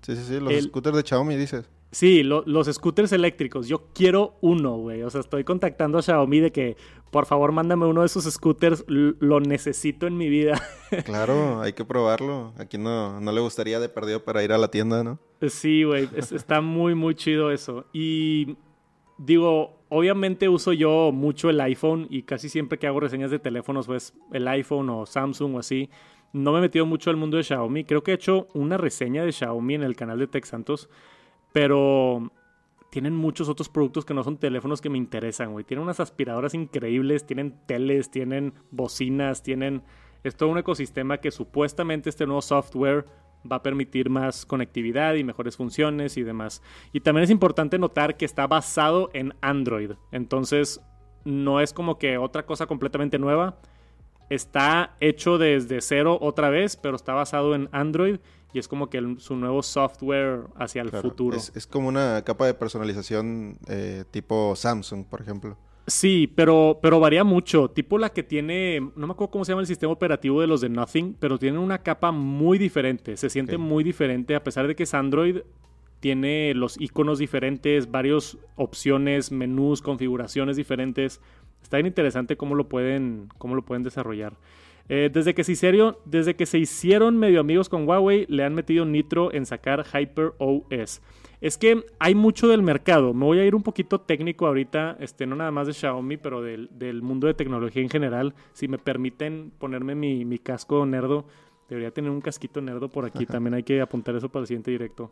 [0.00, 1.68] Sí, sí, sí, los scooters de Xiaomi, dices.
[1.90, 3.68] Sí, los scooters eléctricos.
[3.68, 5.02] Yo quiero uno, güey.
[5.02, 6.78] O sea, estoy contactando a Xiaomi de que,
[7.10, 8.84] por favor, mándame uno de esos scooters.
[8.88, 10.58] Lo necesito en mi vida.
[11.04, 12.54] claro, hay que probarlo.
[12.56, 15.18] Aquí no, no le gustaría de perdido para ir a la tienda, ¿no?
[15.46, 16.08] Sí, güey.
[16.16, 17.84] está muy, muy chido eso.
[17.92, 18.56] Y
[19.18, 23.86] digo, obviamente uso yo mucho el iPhone y casi siempre que hago reseñas de teléfonos,
[23.86, 25.90] pues el iPhone o Samsung o así.
[26.32, 27.84] No me he metido mucho al mundo de Xiaomi.
[27.84, 30.88] Creo que he hecho una reseña de Xiaomi en el canal de Tech Santos.
[31.52, 32.30] Pero
[32.90, 35.64] tienen muchos otros productos que no son teléfonos que me interesan, güey.
[35.64, 39.82] Tienen unas aspiradoras increíbles, tienen teles, tienen bocinas, tienen...
[40.24, 43.06] Es todo un ecosistema que supuestamente este nuevo software
[43.50, 46.62] va a permitir más conectividad y mejores funciones y demás.
[46.92, 49.92] Y también es importante notar que está basado en Android.
[50.10, 50.80] Entonces,
[51.24, 53.58] no es como que otra cosa completamente nueva.
[54.28, 58.18] Está hecho desde cero otra vez, pero está basado en Android
[58.52, 61.36] y es como que su nuevo software hacia el futuro.
[61.36, 65.56] Es, como una capa de personalización eh, tipo Samsung, por ejemplo.
[65.86, 67.70] Sí, pero, pero varía mucho.
[67.70, 70.60] Tipo la que tiene, no me acuerdo cómo se llama el sistema operativo de los
[70.60, 73.16] de Nothing, pero tiene una capa muy diferente.
[73.16, 75.42] Se siente muy diferente, a pesar de que es Android,
[76.00, 81.20] tiene los iconos diferentes, varias opciones, menús, configuraciones diferentes.
[81.66, 84.34] Está bien interesante cómo lo pueden, cómo lo pueden desarrollar.
[84.88, 88.54] Eh, desde, que se hicieron, desde que se hicieron medio amigos con Huawei, le han
[88.54, 91.02] metido nitro en sacar Hyper OS.
[91.40, 93.12] Es que hay mucho del mercado.
[93.14, 96.40] Me voy a ir un poquito técnico ahorita, este, no nada más de Xiaomi, pero
[96.40, 98.32] del, mundo de tecnología en general.
[98.52, 101.26] Si me permiten ponerme mi, mi casco nerdo,
[101.68, 103.26] debería tener un casquito nerdo por aquí.
[103.26, 105.10] También hay que apuntar eso para el siguiente directo.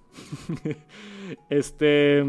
[1.50, 2.22] este.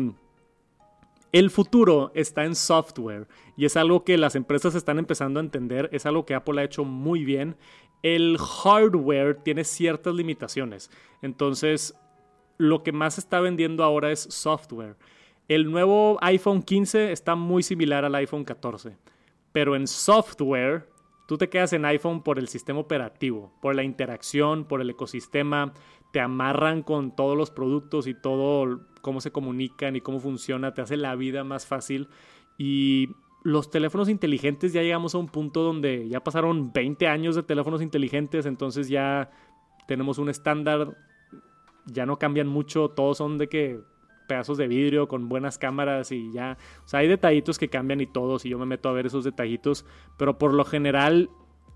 [1.36, 5.90] El futuro está en software y es algo que las empresas están empezando a entender,
[5.92, 7.58] es algo que Apple ha hecho muy bien.
[8.04, 10.90] El hardware tiene ciertas limitaciones,
[11.22, 11.94] entonces
[12.58, 14.96] lo que más está vendiendo ahora es software.
[15.50, 18.96] El nuevo iPhone 15 está muy similar al iPhone 14,
[19.52, 20.88] pero en software
[21.26, 25.74] tú te quedas en iPhone por el sistema operativo, por la interacción, por el ecosistema,
[26.12, 30.82] te amarran con todos los productos y todo cómo se comunican y cómo funciona, te
[30.82, 32.08] hace la vida más fácil.
[32.58, 33.10] Y
[33.44, 37.82] los teléfonos inteligentes ya llegamos a un punto donde ya pasaron 20 años de teléfonos
[37.82, 39.30] inteligentes, entonces ya
[39.88, 40.98] tenemos un estándar,
[41.86, 43.82] ya no cambian mucho, todos son de que
[44.26, 48.08] pedazos de vidrio con buenas cámaras y ya, o sea, hay detallitos que cambian y
[48.08, 49.86] todos y yo me meto a ver esos detallitos,
[50.18, 51.30] pero por lo general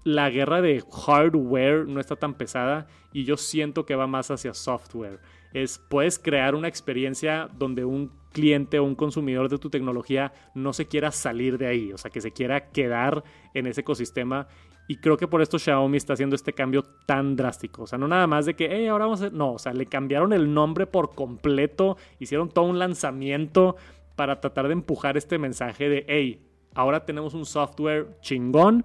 [0.03, 4.53] la guerra de hardware no está tan pesada y yo siento que va más hacia
[4.53, 5.19] software.
[5.53, 10.73] Es puedes crear una experiencia donde un cliente o un consumidor de tu tecnología no
[10.73, 14.47] se quiera salir de ahí, o sea, que se quiera quedar en ese ecosistema.
[14.89, 17.83] Y creo que por esto Xiaomi está haciendo este cambio tan drástico.
[17.83, 19.29] O sea, no nada más de que, hey, ahora vamos a...
[19.29, 23.75] No, o sea, le cambiaron el nombre por completo, hicieron todo un lanzamiento
[24.15, 26.41] para tratar de empujar este mensaje de, hey,
[26.73, 28.83] ahora tenemos un software chingón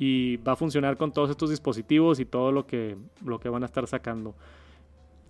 [0.00, 3.62] y va a funcionar con todos estos dispositivos y todo lo que, lo que van
[3.62, 4.34] a estar sacando.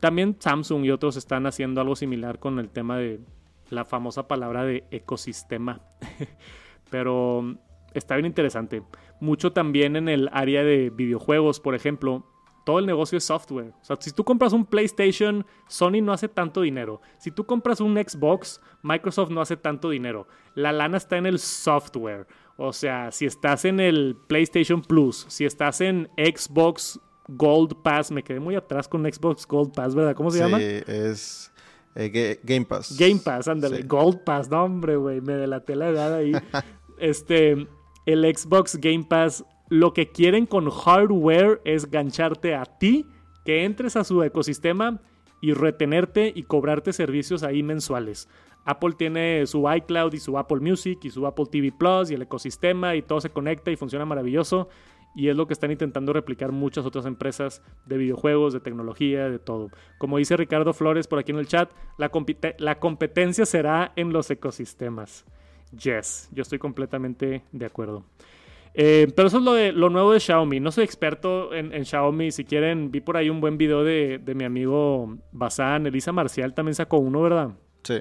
[0.00, 3.20] También Samsung y otros están haciendo algo similar con el tema de
[3.68, 5.82] la famosa palabra de ecosistema.
[6.90, 7.58] Pero
[7.94, 8.82] está bien interesante.
[9.20, 12.26] Mucho también en el área de videojuegos, por ejemplo.
[12.64, 13.74] Todo el negocio es software.
[13.82, 17.02] O sea, si tú compras un PlayStation, Sony no hace tanto dinero.
[17.18, 20.26] Si tú compras un Xbox, Microsoft no hace tanto dinero.
[20.54, 22.26] La lana está en el software.
[22.56, 28.10] O sea, si estás en el PlayStation Plus, si estás en Xbox Gold Pass.
[28.10, 30.14] Me quedé muy atrás con Xbox Gold Pass, ¿verdad?
[30.14, 30.58] ¿Cómo se llama?
[30.58, 31.52] Sí, es
[31.94, 32.96] eh, Game Pass.
[32.98, 33.82] Game Pass, ándale.
[33.82, 35.20] Gold Pass, no, hombre, güey.
[35.20, 36.32] Me delaté la edad ahí.
[36.98, 37.66] este,
[38.06, 43.06] el Xbox Game Pass, lo que quieren con hardware es gancharte a ti,
[43.44, 45.00] que entres a su ecosistema
[45.40, 48.28] y retenerte y cobrarte servicios ahí mensuales.
[48.64, 52.22] Apple tiene su iCloud y su Apple Music y su Apple TV Plus y el
[52.22, 54.68] ecosistema y todo se conecta y funciona maravilloso
[55.14, 59.38] y es lo que están intentando replicar muchas otras empresas de videojuegos, de tecnología, de
[59.38, 59.70] todo.
[59.98, 62.10] Como dice Ricardo Flores por aquí en el chat, la,
[62.58, 65.24] la competencia será en los ecosistemas.
[65.76, 68.04] Yes, yo estoy completamente de acuerdo.
[68.74, 70.58] Eh, pero eso es lo, de, lo nuevo de Xiaomi.
[70.58, 72.32] No soy experto en, Xiaomi.
[72.32, 75.86] Si quieren, vi por ahí un buen video de, de mi amigo Bazán.
[75.86, 77.50] Elisa Marcial también sacó uno, ¿verdad?
[77.84, 78.00] Sí.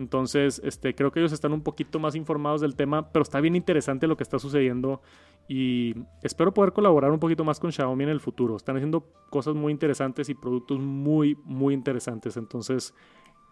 [0.00, 3.54] Entonces, este, creo que ellos están un poquito más informados del tema, pero está bien
[3.54, 5.02] interesante lo que está sucediendo
[5.46, 8.56] y espero poder colaborar un poquito más con Xiaomi en el futuro.
[8.56, 12.38] Están haciendo cosas muy interesantes y productos muy, muy interesantes.
[12.38, 12.94] Entonces,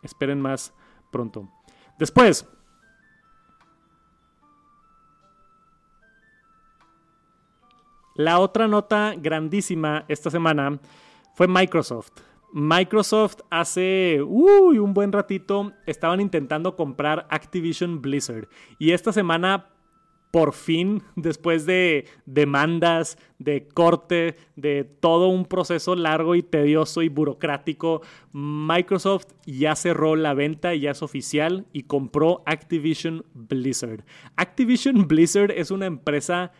[0.02, 0.72] esperen más
[1.10, 1.50] pronto.
[1.98, 2.48] Después,
[8.18, 10.80] la otra nota grandísima esta semana
[11.34, 12.10] fue Microsoft.
[12.52, 19.68] Microsoft hace un buen ratito estaban intentando comprar Activision Blizzard y esta semana
[20.32, 27.08] por fin, después de demandas, de corte, de todo un proceso largo y tedioso y
[27.08, 28.02] burocrático,
[28.32, 34.04] Microsoft ya cerró la venta, ya es oficial y compró Activision Blizzard.
[34.34, 36.50] Activision Blizzard es una empresa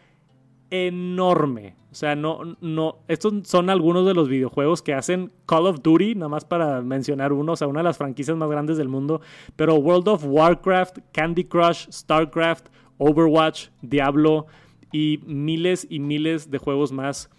[0.71, 1.75] enorme.
[1.91, 6.15] O sea, no, no, estos son algunos de los videojuegos que hacen Call of Duty,
[6.15, 9.21] nada más para mencionar uno, o sea, una de las franquicias más grandes del mundo,
[9.57, 12.67] pero World of Warcraft, Candy Crush, StarCraft,
[12.99, 14.47] Overwatch, Diablo
[14.93, 17.31] y miles y miles de juegos más.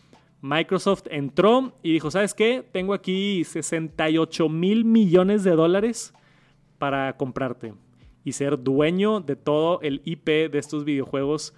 [0.41, 2.63] Microsoft entró y dijo, ¿sabes qué?
[2.71, 6.13] Tengo aquí 68 mil millones de dólares
[6.77, 7.73] para comprarte
[8.23, 11.53] y ser dueño de todo el IP de estos videojuegos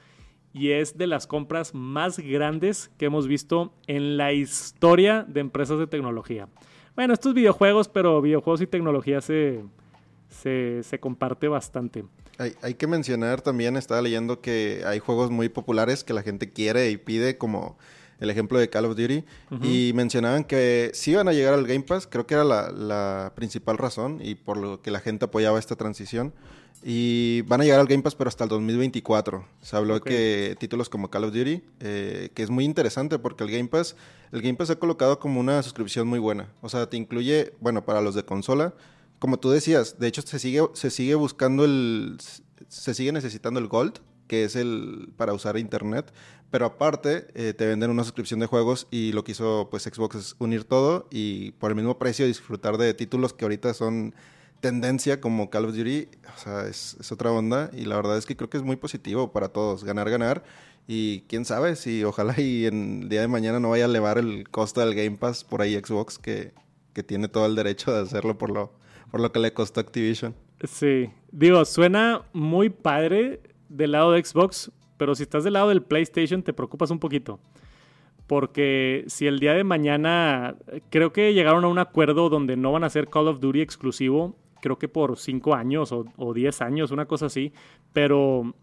[0.54, 5.80] y es de las compras más grandes que hemos visto en la historia de empresas
[5.80, 6.48] de tecnología.
[6.96, 9.64] Bueno, estos videojuegos, pero videojuegos y tecnología se,
[10.30, 12.04] se, comparte bastante.
[12.38, 16.90] Hay, que mencionar también, estaba leyendo que hay juegos muy populares que la gente quiere
[16.90, 17.78] y pide, como
[18.20, 19.24] el ejemplo de Call of Duty,
[19.64, 23.34] y mencionaban que si iban a llegar al Game Pass, creo que era la, la
[23.36, 26.34] principal razón y por lo que la gente apoyaba esta transición.
[26.84, 29.46] Y van a llegar al Game Pass, pero hasta el 2024.
[29.62, 33.52] Se habló que títulos como Call of Duty, eh, que es muy interesante porque el
[33.52, 33.96] Game Pass,
[34.32, 36.50] el Game Pass se ha colocado como una suscripción muy buena.
[36.62, 38.74] O sea, te incluye, bueno, para los de consola,
[39.20, 42.18] como tú decías, de hecho se sigue, se sigue buscando el,
[42.68, 46.12] se sigue necesitando el Gold, que es el para usar internet,
[46.50, 50.16] pero aparte eh, te venden una suscripción de juegos y lo que hizo pues Xbox
[50.16, 54.16] es unir todo y por el mismo precio disfrutar de títulos que ahorita son
[54.62, 58.38] tendencia como Call of Duty, o sea, es, otra onda y la verdad es que
[58.38, 60.44] creo que es muy positivo para todos, ganar, ganar.
[60.88, 64.18] Y quién sabe si ojalá y en el día de mañana no vaya a elevar
[64.18, 66.54] el costo del Game Pass por ahí Xbox que,
[66.94, 68.72] que tiene todo el derecho de hacerlo por lo,
[69.12, 70.34] por lo que le costó Activision.
[70.64, 75.82] Sí, digo, suena muy padre del lado de Xbox, pero si estás del lado del
[75.82, 77.40] PlayStation te preocupas un poquito.
[78.28, 80.56] Porque si el día de mañana,
[80.90, 84.38] creo que llegaron a un acuerdo donde no van a hacer Call of Duty exclusivo,
[84.62, 87.54] creo que por 5 años o 10 años, una cosa así,
[87.94, 88.54] pero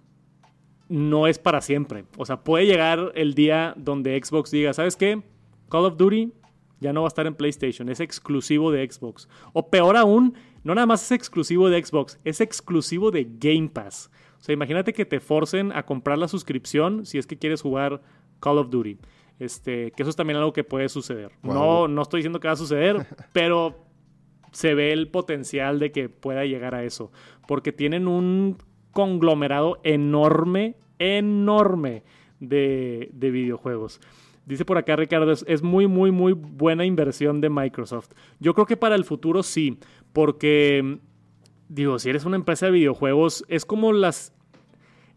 [0.88, 2.04] no es para siempre.
[2.16, 5.22] O sea, puede llegar el día donde Xbox diga, ¿sabes qué?
[5.68, 6.32] Call of Duty
[6.80, 9.28] ya no va a estar en PlayStation, es exclusivo de Xbox.
[9.52, 14.10] O peor aún, no nada más es exclusivo de Xbox, es exclusivo de Game Pass.
[14.38, 18.00] O sea, imagínate que te forcen a comprar la suscripción si es que quieres jugar
[18.40, 18.98] Call of Duty.
[19.40, 21.32] Este, que eso es también algo que puede suceder.
[21.42, 23.87] No, no estoy diciendo que va a suceder, pero
[24.52, 27.10] se ve el potencial de que pueda llegar a eso.
[27.46, 28.56] Porque tienen un
[28.92, 32.02] conglomerado enorme, enorme
[32.40, 34.00] de, de videojuegos.
[34.48, 38.12] Dice por acá Ricardo, es, muy, muy, muy buena inversión de Microsoft.
[38.40, 39.78] Yo creo que para el futuro sí,
[40.14, 41.00] porque,
[41.68, 44.32] digo, si eres una empresa de videojuegos, es como las...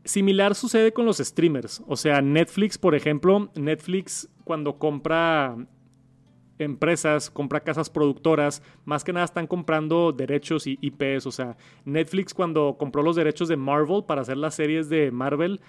[0.04, 1.82] Similar sucede con los streamers.
[1.88, 5.56] O sea, Netflix, por ejemplo, Netflix cuando compra
[6.66, 11.26] empresas, compra casas productoras, más que nada están comprando derechos y IPs.
[11.26, 15.62] O sea, Netflix cuando compró los derechos de Marvel para hacer las series de Marvel,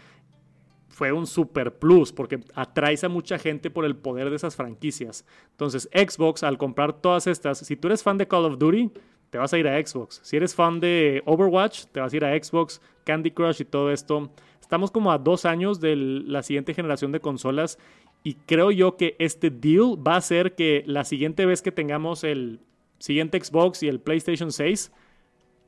[0.88, 5.24] fue un super plus porque atraes a mucha gente por el poder de esas franquicias.
[5.50, 8.90] Entonces, Xbox, al comprar todas estas, si tú eres fan de Call of Duty,
[9.30, 10.20] te vas a ir a Xbox.
[10.22, 13.90] Si eres fan de Overwatch, te vas a ir a Xbox, Candy Crush y todo
[13.90, 14.30] esto.
[14.60, 17.78] Estamos como a dos años de la siguiente generación de consolas
[18.22, 22.24] y creo yo que este deal va a hacer que la siguiente vez que tengamos
[22.24, 22.60] el
[22.98, 24.92] siguiente Xbox y el PlayStation 6,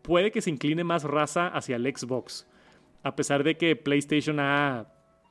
[0.02, 2.46] puede que se incline más raza hacia el Xbox.
[3.02, 4.86] A pesar de que PlayStation ha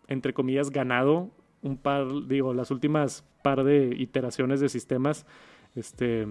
[0.07, 5.25] entre comillas, ganado un par, digo, las últimas par de iteraciones de sistemas.
[5.75, 6.27] Este,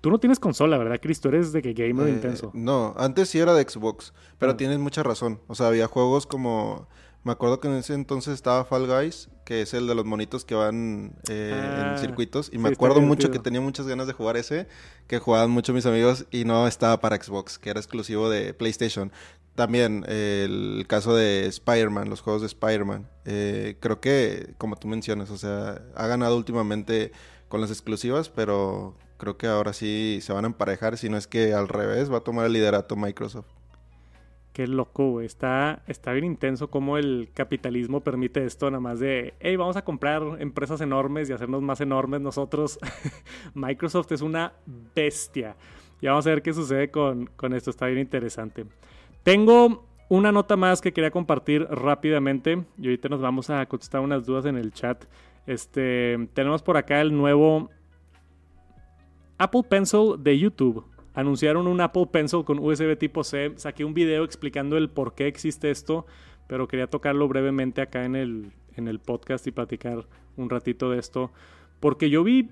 [0.00, 1.20] tú no tienes consola, ¿verdad, Chris?
[1.20, 2.50] Tú eres de que gamer eh, intenso.
[2.54, 4.56] No, antes sí era de Xbox, pero ah.
[4.56, 5.40] tienes mucha razón.
[5.46, 6.86] O sea, había juegos como
[7.24, 10.44] me acuerdo que en ese entonces estaba Fall Guys, que es el de los monitos
[10.44, 12.50] que van eh, en ah, circuitos.
[12.52, 14.68] Y me acuerdo mucho que tenía muchas ganas de jugar ese,
[15.06, 19.12] que jugaban mucho mis amigos y no estaba para Xbox, que era exclusivo de PlayStation.
[19.54, 23.08] También el caso de Spider-Man, los juegos de Spider-Man.
[23.24, 27.10] Eh, creo que, como tú mencionas, o sea, ha ganado últimamente
[27.48, 31.26] con las exclusivas, pero creo que ahora sí se van a emparejar, si no es
[31.26, 33.57] que al revés va a tomar el liderato Microsoft.
[34.58, 35.20] Qué loco.
[35.20, 39.84] Está, está bien intenso cómo el capitalismo permite esto, nada más de, hey, vamos a
[39.84, 42.76] comprar empresas enormes y hacernos más enormes nosotros.
[43.54, 44.52] Microsoft es una
[44.96, 45.54] bestia.
[46.00, 47.70] Y vamos a ver qué sucede con, con esto.
[47.70, 48.66] Está bien interesante.
[49.22, 54.26] Tengo una nota más que quería compartir rápidamente y ahorita nos vamos a contestar unas
[54.26, 55.04] dudas en el chat.
[55.46, 57.70] Este, tenemos por acá el nuevo
[59.38, 60.84] Apple Pencil de YouTube.
[61.18, 63.52] Anunciaron un Apple Pencil con USB tipo C.
[63.56, 66.06] Saqué un video explicando el por qué existe esto,
[66.46, 70.06] pero quería tocarlo brevemente acá en el, en el podcast y platicar
[70.36, 71.32] un ratito de esto.
[71.80, 72.50] Porque yo vi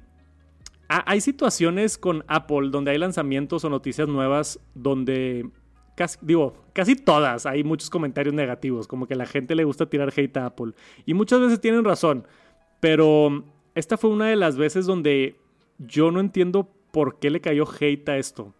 [0.88, 5.48] hay situaciones con Apple donde hay lanzamientos o noticias nuevas donde
[5.94, 10.12] casi, digo, casi todas hay muchos comentarios negativos, como que la gente le gusta tirar
[10.16, 10.72] hate a Apple.
[11.04, 12.26] Y muchas veces tienen razón,
[12.80, 13.44] pero
[13.76, 15.36] esta fue una de las veces donde
[15.78, 18.55] yo no entiendo por qué le cayó hate a esto.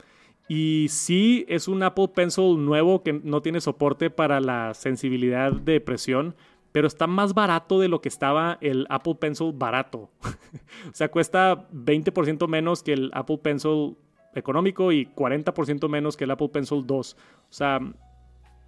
[0.47, 5.81] Y sí es un Apple Pencil nuevo que no tiene soporte para la sensibilidad de
[5.81, 6.37] presión,
[6.71, 10.11] pero está más barato de lo que estaba el Apple Pencil barato.
[10.23, 13.97] o sea, cuesta 20% menos que el Apple Pencil
[14.35, 17.17] económico y 40% menos que el Apple Pencil 2.
[17.17, 17.81] O sea,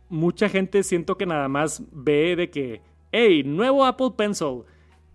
[0.09, 2.81] mucha gente siento que nada más ve de que,
[3.13, 4.63] hey, nuevo Apple Pencil.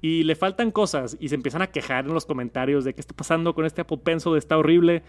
[0.04, 3.16] Y le faltan cosas y se empiezan a quejar en los comentarios de qué está
[3.16, 5.02] pasando con este Apple Pencil, está horrible.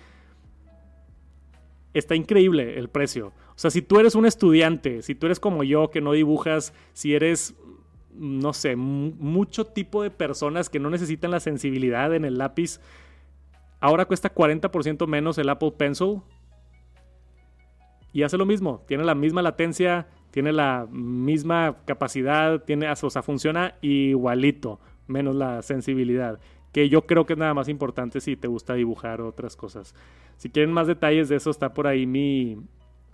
[1.93, 3.35] Está increíble el precio.
[3.51, 6.73] O sea, si tú eres un estudiante, si tú eres como yo que no dibujas,
[6.95, 7.55] si eres,
[8.15, 12.81] no sé, mucho tipo de personas que no necesitan la sensibilidad en el lápiz,
[13.85, 16.23] Ahora cuesta 40% menos el Apple Pencil.
[18.15, 18.83] Y hace lo mismo.
[18.89, 25.63] Tiene la misma latencia, tiene la misma capacidad, tiene, o sea, funciona igualito, menos la
[25.63, 26.41] sensibilidad.
[26.73, 29.95] Que yo creo que es nada más importante si te gusta dibujar otras cosas.
[30.37, 32.59] Si quieren más detalles de eso, está por ahí mi,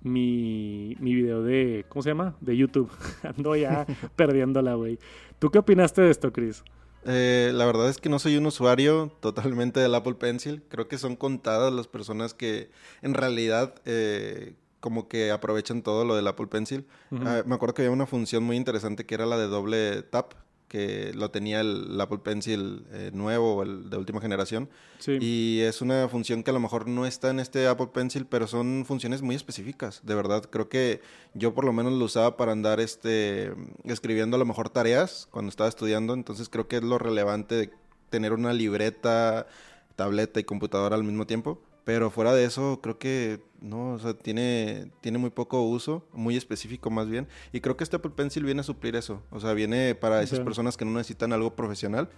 [0.02, 2.36] mi, mi video de, ¿cómo se llama?
[2.40, 2.90] De YouTube.
[3.22, 3.84] Ando ya
[4.16, 4.98] perdiéndola, güey.
[5.38, 6.64] ¿Tú qué opinaste de esto, Chris?
[7.04, 10.62] Eh, la verdad es que no soy un usuario totalmente del Apple Pencil.
[10.70, 12.70] Creo que son contadas las personas que
[13.02, 16.86] en realidad eh, como que aprovechan todo lo del Apple Pencil.
[17.12, 20.32] Ah, me acuerdo que había una función muy interesante que era la de doble tap,
[20.70, 24.70] que lo tenía el, Apple Pencil eh, nuevo, el de última generación.
[25.00, 25.18] Sí.
[25.20, 28.46] Y es una función que a lo mejor no está en este Apple Pencil, pero
[28.46, 30.00] son funciones muy específicas.
[30.04, 31.00] De verdad, creo que
[31.34, 33.52] yo por lo menos lo usaba para andar este,
[33.84, 36.14] escribiendo a lo mejor tareas cuando estaba estudiando.
[36.14, 37.70] Entonces creo que es lo relevante de
[38.08, 39.48] tener una libreta,
[39.96, 41.60] tableta y computadora al mismo tiempo.
[41.84, 46.36] Pero fuera de eso, creo que no, o sea, tiene, tiene muy poco uso, muy
[46.36, 47.28] específico más bien.
[47.52, 49.22] Y creo que este Apple Pencil viene a suplir eso.
[49.30, 52.10] O sea, viene para esas personas que no necesitan algo profesional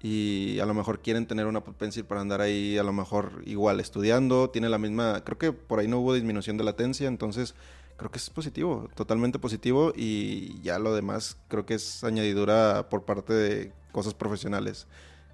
[0.00, 3.42] y a lo mejor quieren tener un Apple Pencil para andar ahí, a lo mejor
[3.46, 4.50] igual estudiando.
[4.50, 7.54] Tiene la misma, creo que por ahí no hubo disminución de latencia, entonces
[7.96, 9.92] creo que es positivo, totalmente positivo.
[9.96, 14.86] Y ya lo demás creo que es añadidura por parte de cosas profesionales.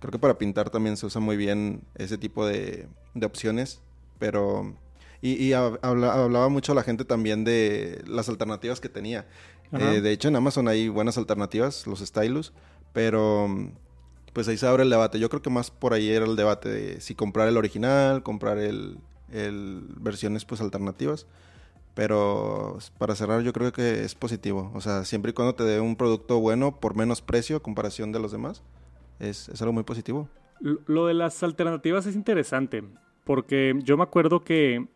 [0.05, 3.80] Creo que para pintar también se usa muy bien ese tipo de, de opciones,
[4.18, 4.76] pero...
[5.22, 9.26] Y, hablaba mucho la gente también de las alternativas que tenía.
[9.72, 12.52] Eh, de hecho, en Amazon hay buenas alternativas, los stylus,
[12.92, 13.48] pero
[14.34, 15.18] pues ahí se abre el debate.
[15.18, 18.59] Yo creo que más por ahí era el debate de si comprar el original, comprar
[18.59, 18.98] el,
[19.32, 21.26] el versiones pues alternativas.
[21.94, 24.70] Pero para cerrar yo creo que es positivo.
[24.74, 28.12] O sea, siempre y cuando te dé un producto bueno por menos precio a comparación
[28.12, 28.62] de los demás,
[29.19, 30.29] es, es algo muy positivo.
[30.61, 32.85] Lo de las alternativas es interesante,
[33.25, 34.87] porque yo me acuerdo que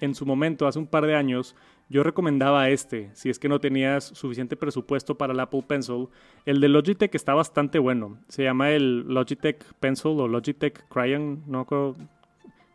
[0.00, 1.56] en su momento, hace un par de años,
[1.88, 6.08] yo recomendaba este, si es que no tenías suficiente presupuesto para el Apple Pencil.
[6.44, 8.18] El de Logitech está bastante bueno.
[8.28, 11.96] Se llama el Logitech Pencil o Logitech Crayon, no creo,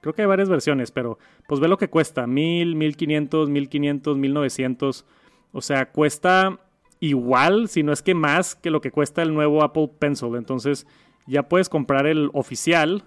[0.02, 3.70] creo que hay varias versiones, pero pues ve lo que cuesta, mil, mil quinientos, mil
[3.70, 5.06] quinientos, mil novecientos.
[5.52, 6.60] O sea, cuesta
[7.04, 10.36] igual, si no es que más que lo que cuesta el nuevo Apple Pencil.
[10.36, 10.88] Entonces
[11.28, 13.04] ya puedes comprar el oficial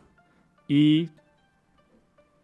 [0.69, 1.09] y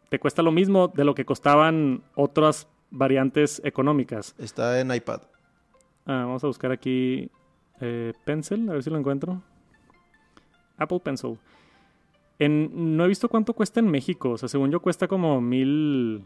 [0.08, 4.34] te cuesta lo mismo de lo que costaban otras variantes económicas.
[4.38, 5.20] Está en iPad.
[6.06, 7.30] Ah, vamos a buscar aquí
[7.82, 9.42] eh, Pencil, a ver si lo encuentro.
[10.78, 11.38] Apple Pencil.
[12.38, 14.30] En, no he visto cuánto cuesta en México.
[14.30, 16.24] O sea, según yo cuesta como mil...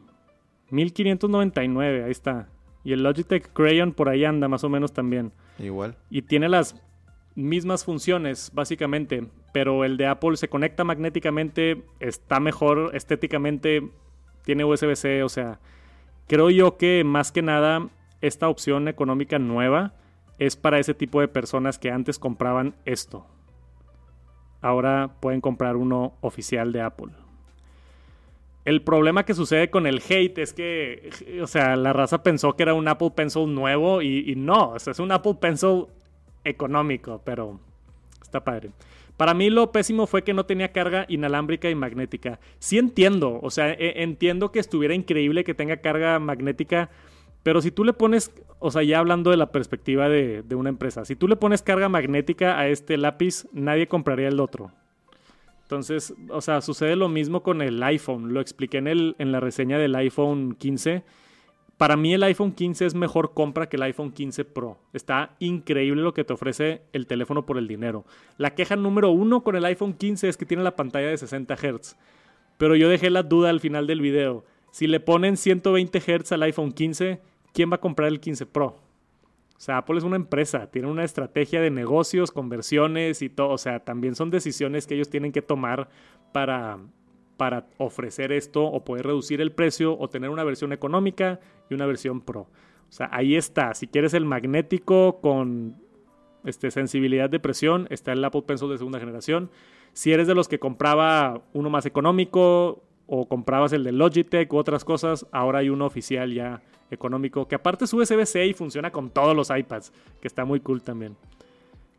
[0.70, 2.48] 1599, ahí está.
[2.86, 5.32] Y el Logitech Crayon por ahí anda más o menos también.
[5.58, 5.96] Igual.
[6.08, 6.80] Y tiene las
[7.34, 9.26] mismas funciones, básicamente.
[9.52, 13.90] Pero el de Apple se conecta magnéticamente, está mejor estéticamente,
[14.44, 15.58] tiene USB-C, o sea,
[16.28, 17.88] creo yo que más que nada
[18.20, 19.94] esta opción económica nueva
[20.38, 23.26] es para ese tipo de personas que antes compraban esto.
[24.60, 27.10] Ahora pueden comprar uno oficial de Apple.
[28.66, 31.08] El problema que sucede con el hate es que,
[31.40, 34.90] o sea, la raza pensó que era un Apple Pencil nuevo y, no, o sea,
[34.90, 35.84] es un Apple Pencil
[36.42, 37.60] económico, pero
[38.20, 38.72] está padre.
[39.16, 42.40] Para mí lo pésimo fue que no tenía carga inalámbrica y magnética.
[42.58, 46.90] Sí entiendo, o sea, e, entiendo que estuviera increíble que tenga carga magnética,
[47.44, 50.70] pero si tú le pones, o sea, ya hablando de la perspectiva de, de una
[50.70, 54.72] empresa, si tú le pones carga magnética a este lápiz, nadie compraría el otro.
[55.66, 58.32] Entonces, o sea, sucede lo mismo con el iPhone.
[58.32, 61.02] Lo expliqué en, el, en la reseña del iPhone 15.
[61.76, 64.78] Para mí el iPhone 15 es mejor compra que el iPhone 15 Pro.
[64.92, 68.04] Está increíble lo que te ofrece el teléfono por el dinero.
[68.38, 71.56] La queja número uno con el iPhone 15 es que tiene la pantalla de 60
[71.56, 71.96] Hz.
[72.58, 74.44] Pero yo dejé la duda al final del video.
[74.70, 77.20] Si le ponen 120 Hz al iPhone 15,
[77.52, 78.85] ¿quién va a comprar el 15 Pro?
[79.56, 83.50] O sea, Apple es una empresa, tiene una estrategia de negocios, conversiones y todo.
[83.50, 85.88] O sea, también son decisiones que ellos tienen que tomar
[86.32, 86.78] para,
[87.38, 91.40] para ofrecer esto o poder reducir el precio o tener una versión económica
[91.70, 92.40] y una versión pro.
[92.40, 93.74] O sea, ahí está.
[93.74, 95.76] Si quieres el magnético con
[96.44, 99.50] este, sensibilidad de presión, está el Apple Pencil de segunda generación.
[99.94, 104.58] Si eres de los que compraba uno más económico o comprabas el de Logitech u
[104.58, 109.10] otras cosas, ahora hay uno oficial ya económico, que aparte es USB-C y funciona con
[109.10, 111.16] todos los iPads, que está muy cool también.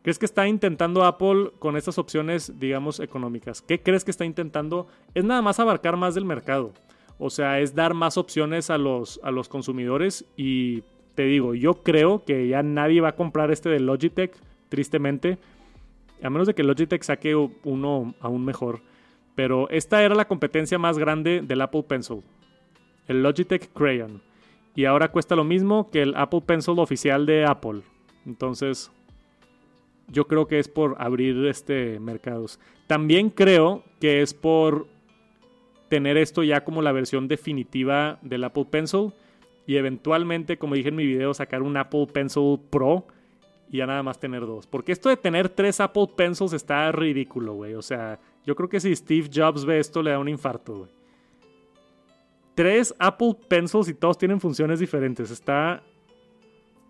[0.02, 3.60] ¿Crees que está intentando Apple con estas opciones, digamos, económicas?
[3.60, 4.86] ¿Qué crees que está intentando?
[5.14, 6.72] Es nada más abarcar más del mercado.
[7.18, 10.82] O sea, es dar más opciones a los, a los consumidores y
[11.16, 14.36] te digo, yo creo que ya nadie va a comprar este de Logitech,
[14.68, 15.38] tristemente,
[16.22, 18.80] a menos de que Logitech saque uno aún mejor.
[19.34, 22.22] Pero esta era la competencia más grande del Apple Pencil,
[23.08, 24.22] el Logitech Crayon
[24.78, 27.80] y ahora cuesta lo mismo que el Apple Pencil oficial de Apple.
[28.24, 28.92] Entonces,
[30.06, 32.60] yo creo que es por abrir este mercados.
[32.86, 34.86] También creo que es por
[35.88, 39.14] tener esto ya como la versión definitiva del Apple Pencil
[39.66, 43.04] y eventualmente, como dije en mi video, sacar un Apple Pencil Pro
[43.72, 44.68] y ya nada más tener dos.
[44.68, 47.74] Porque esto de tener tres Apple Pencils está ridículo, güey.
[47.74, 50.97] O sea, yo creo que si Steve Jobs ve esto le da un infarto, güey
[52.58, 55.30] tres Apple Pencils y todos tienen funciones diferentes.
[55.30, 55.80] Está.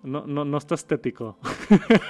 [0.03, 1.37] No, no, no está estético.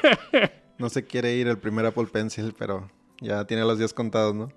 [0.79, 2.89] no se quiere ir el primer Apple Pencil, pero
[3.21, 4.49] ya tiene los días contados, ¿no?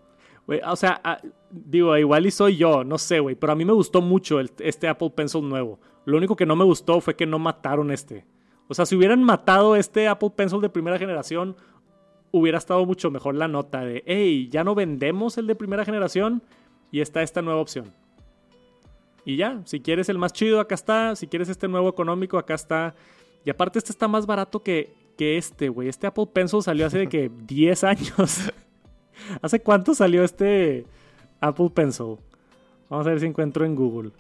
[0.67, 3.73] O sea, ah, digo, igual y soy yo, no sé, güey, pero a mí me
[3.73, 5.79] gustó mucho este Apple Pencil nuevo.
[6.05, 8.27] Lo único que no me gustó fue que no mataron este.
[8.67, 11.55] O sea, si hubieran matado este Apple Pencil de primera generación,
[12.29, 16.43] hubiera estado mucho mejor la nota de, hey, ya no vendemos el de primera generación
[16.91, 17.95] y está esta nueva opción.
[19.25, 21.15] Y ya, si quieres el más chido, acá está.
[21.15, 22.95] Si quieres este nuevo económico, acá está.
[23.45, 25.87] Y aparte este está más barato que, que este, güey.
[25.87, 28.51] Este Apple Pencil salió hace de que 10 años.
[29.41, 30.85] ¿Hace cuánto salió este
[31.39, 32.17] Apple Pencil?
[32.89, 34.11] Vamos a ver si encuentro en Google.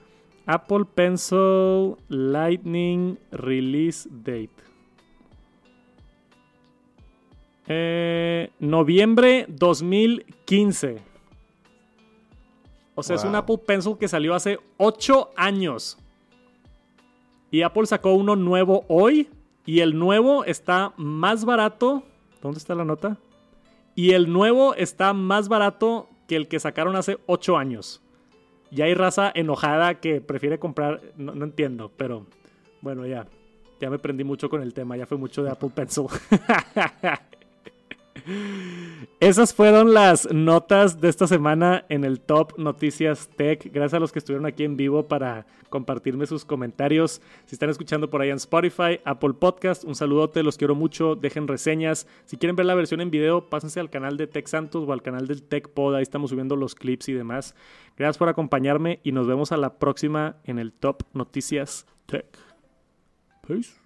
[0.45, 4.49] Apple Pencil Lightning Release Date.
[7.67, 11.10] Eh, noviembre 2015.
[12.95, 15.97] O sea, es un Apple Pencil que salió hace 8 años.
[17.49, 19.29] Y Apple sacó uno nuevo hoy.
[19.65, 22.03] Y el nuevo está más barato.
[22.41, 23.17] ¿Dónde está la nota?
[23.95, 28.01] Y el nuevo está más barato que el que sacaron hace 8 años.
[28.71, 31.01] Y hay raza enojada que prefiere comprar.
[31.17, 32.25] No, no, entiendo, pero
[32.81, 33.27] bueno, ya.
[33.79, 34.95] Ya me prendí mucho con el tema.
[34.95, 36.05] Ya fue mucho de Apple Pencil.
[39.19, 43.71] Esas fueron las notas de esta semana en el Top Noticias Tech.
[43.71, 47.21] Gracias a los que estuvieron aquí en vivo para compartirme sus comentarios.
[47.45, 51.15] Si están escuchando por ahí en Spotify, Apple Podcast, un saludote, los quiero mucho.
[51.15, 52.07] Dejen reseñas.
[52.25, 55.01] Si quieren ver la versión en video, pásense al canal de Tech Santos o al
[55.01, 55.95] canal del Tech Pod.
[55.95, 57.55] Ahí estamos subiendo los clips y demás.
[57.97, 62.25] Gracias por acompañarme y nos vemos a la próxima en el Top Noticias Tech.
[63.47, 63.80] Peace.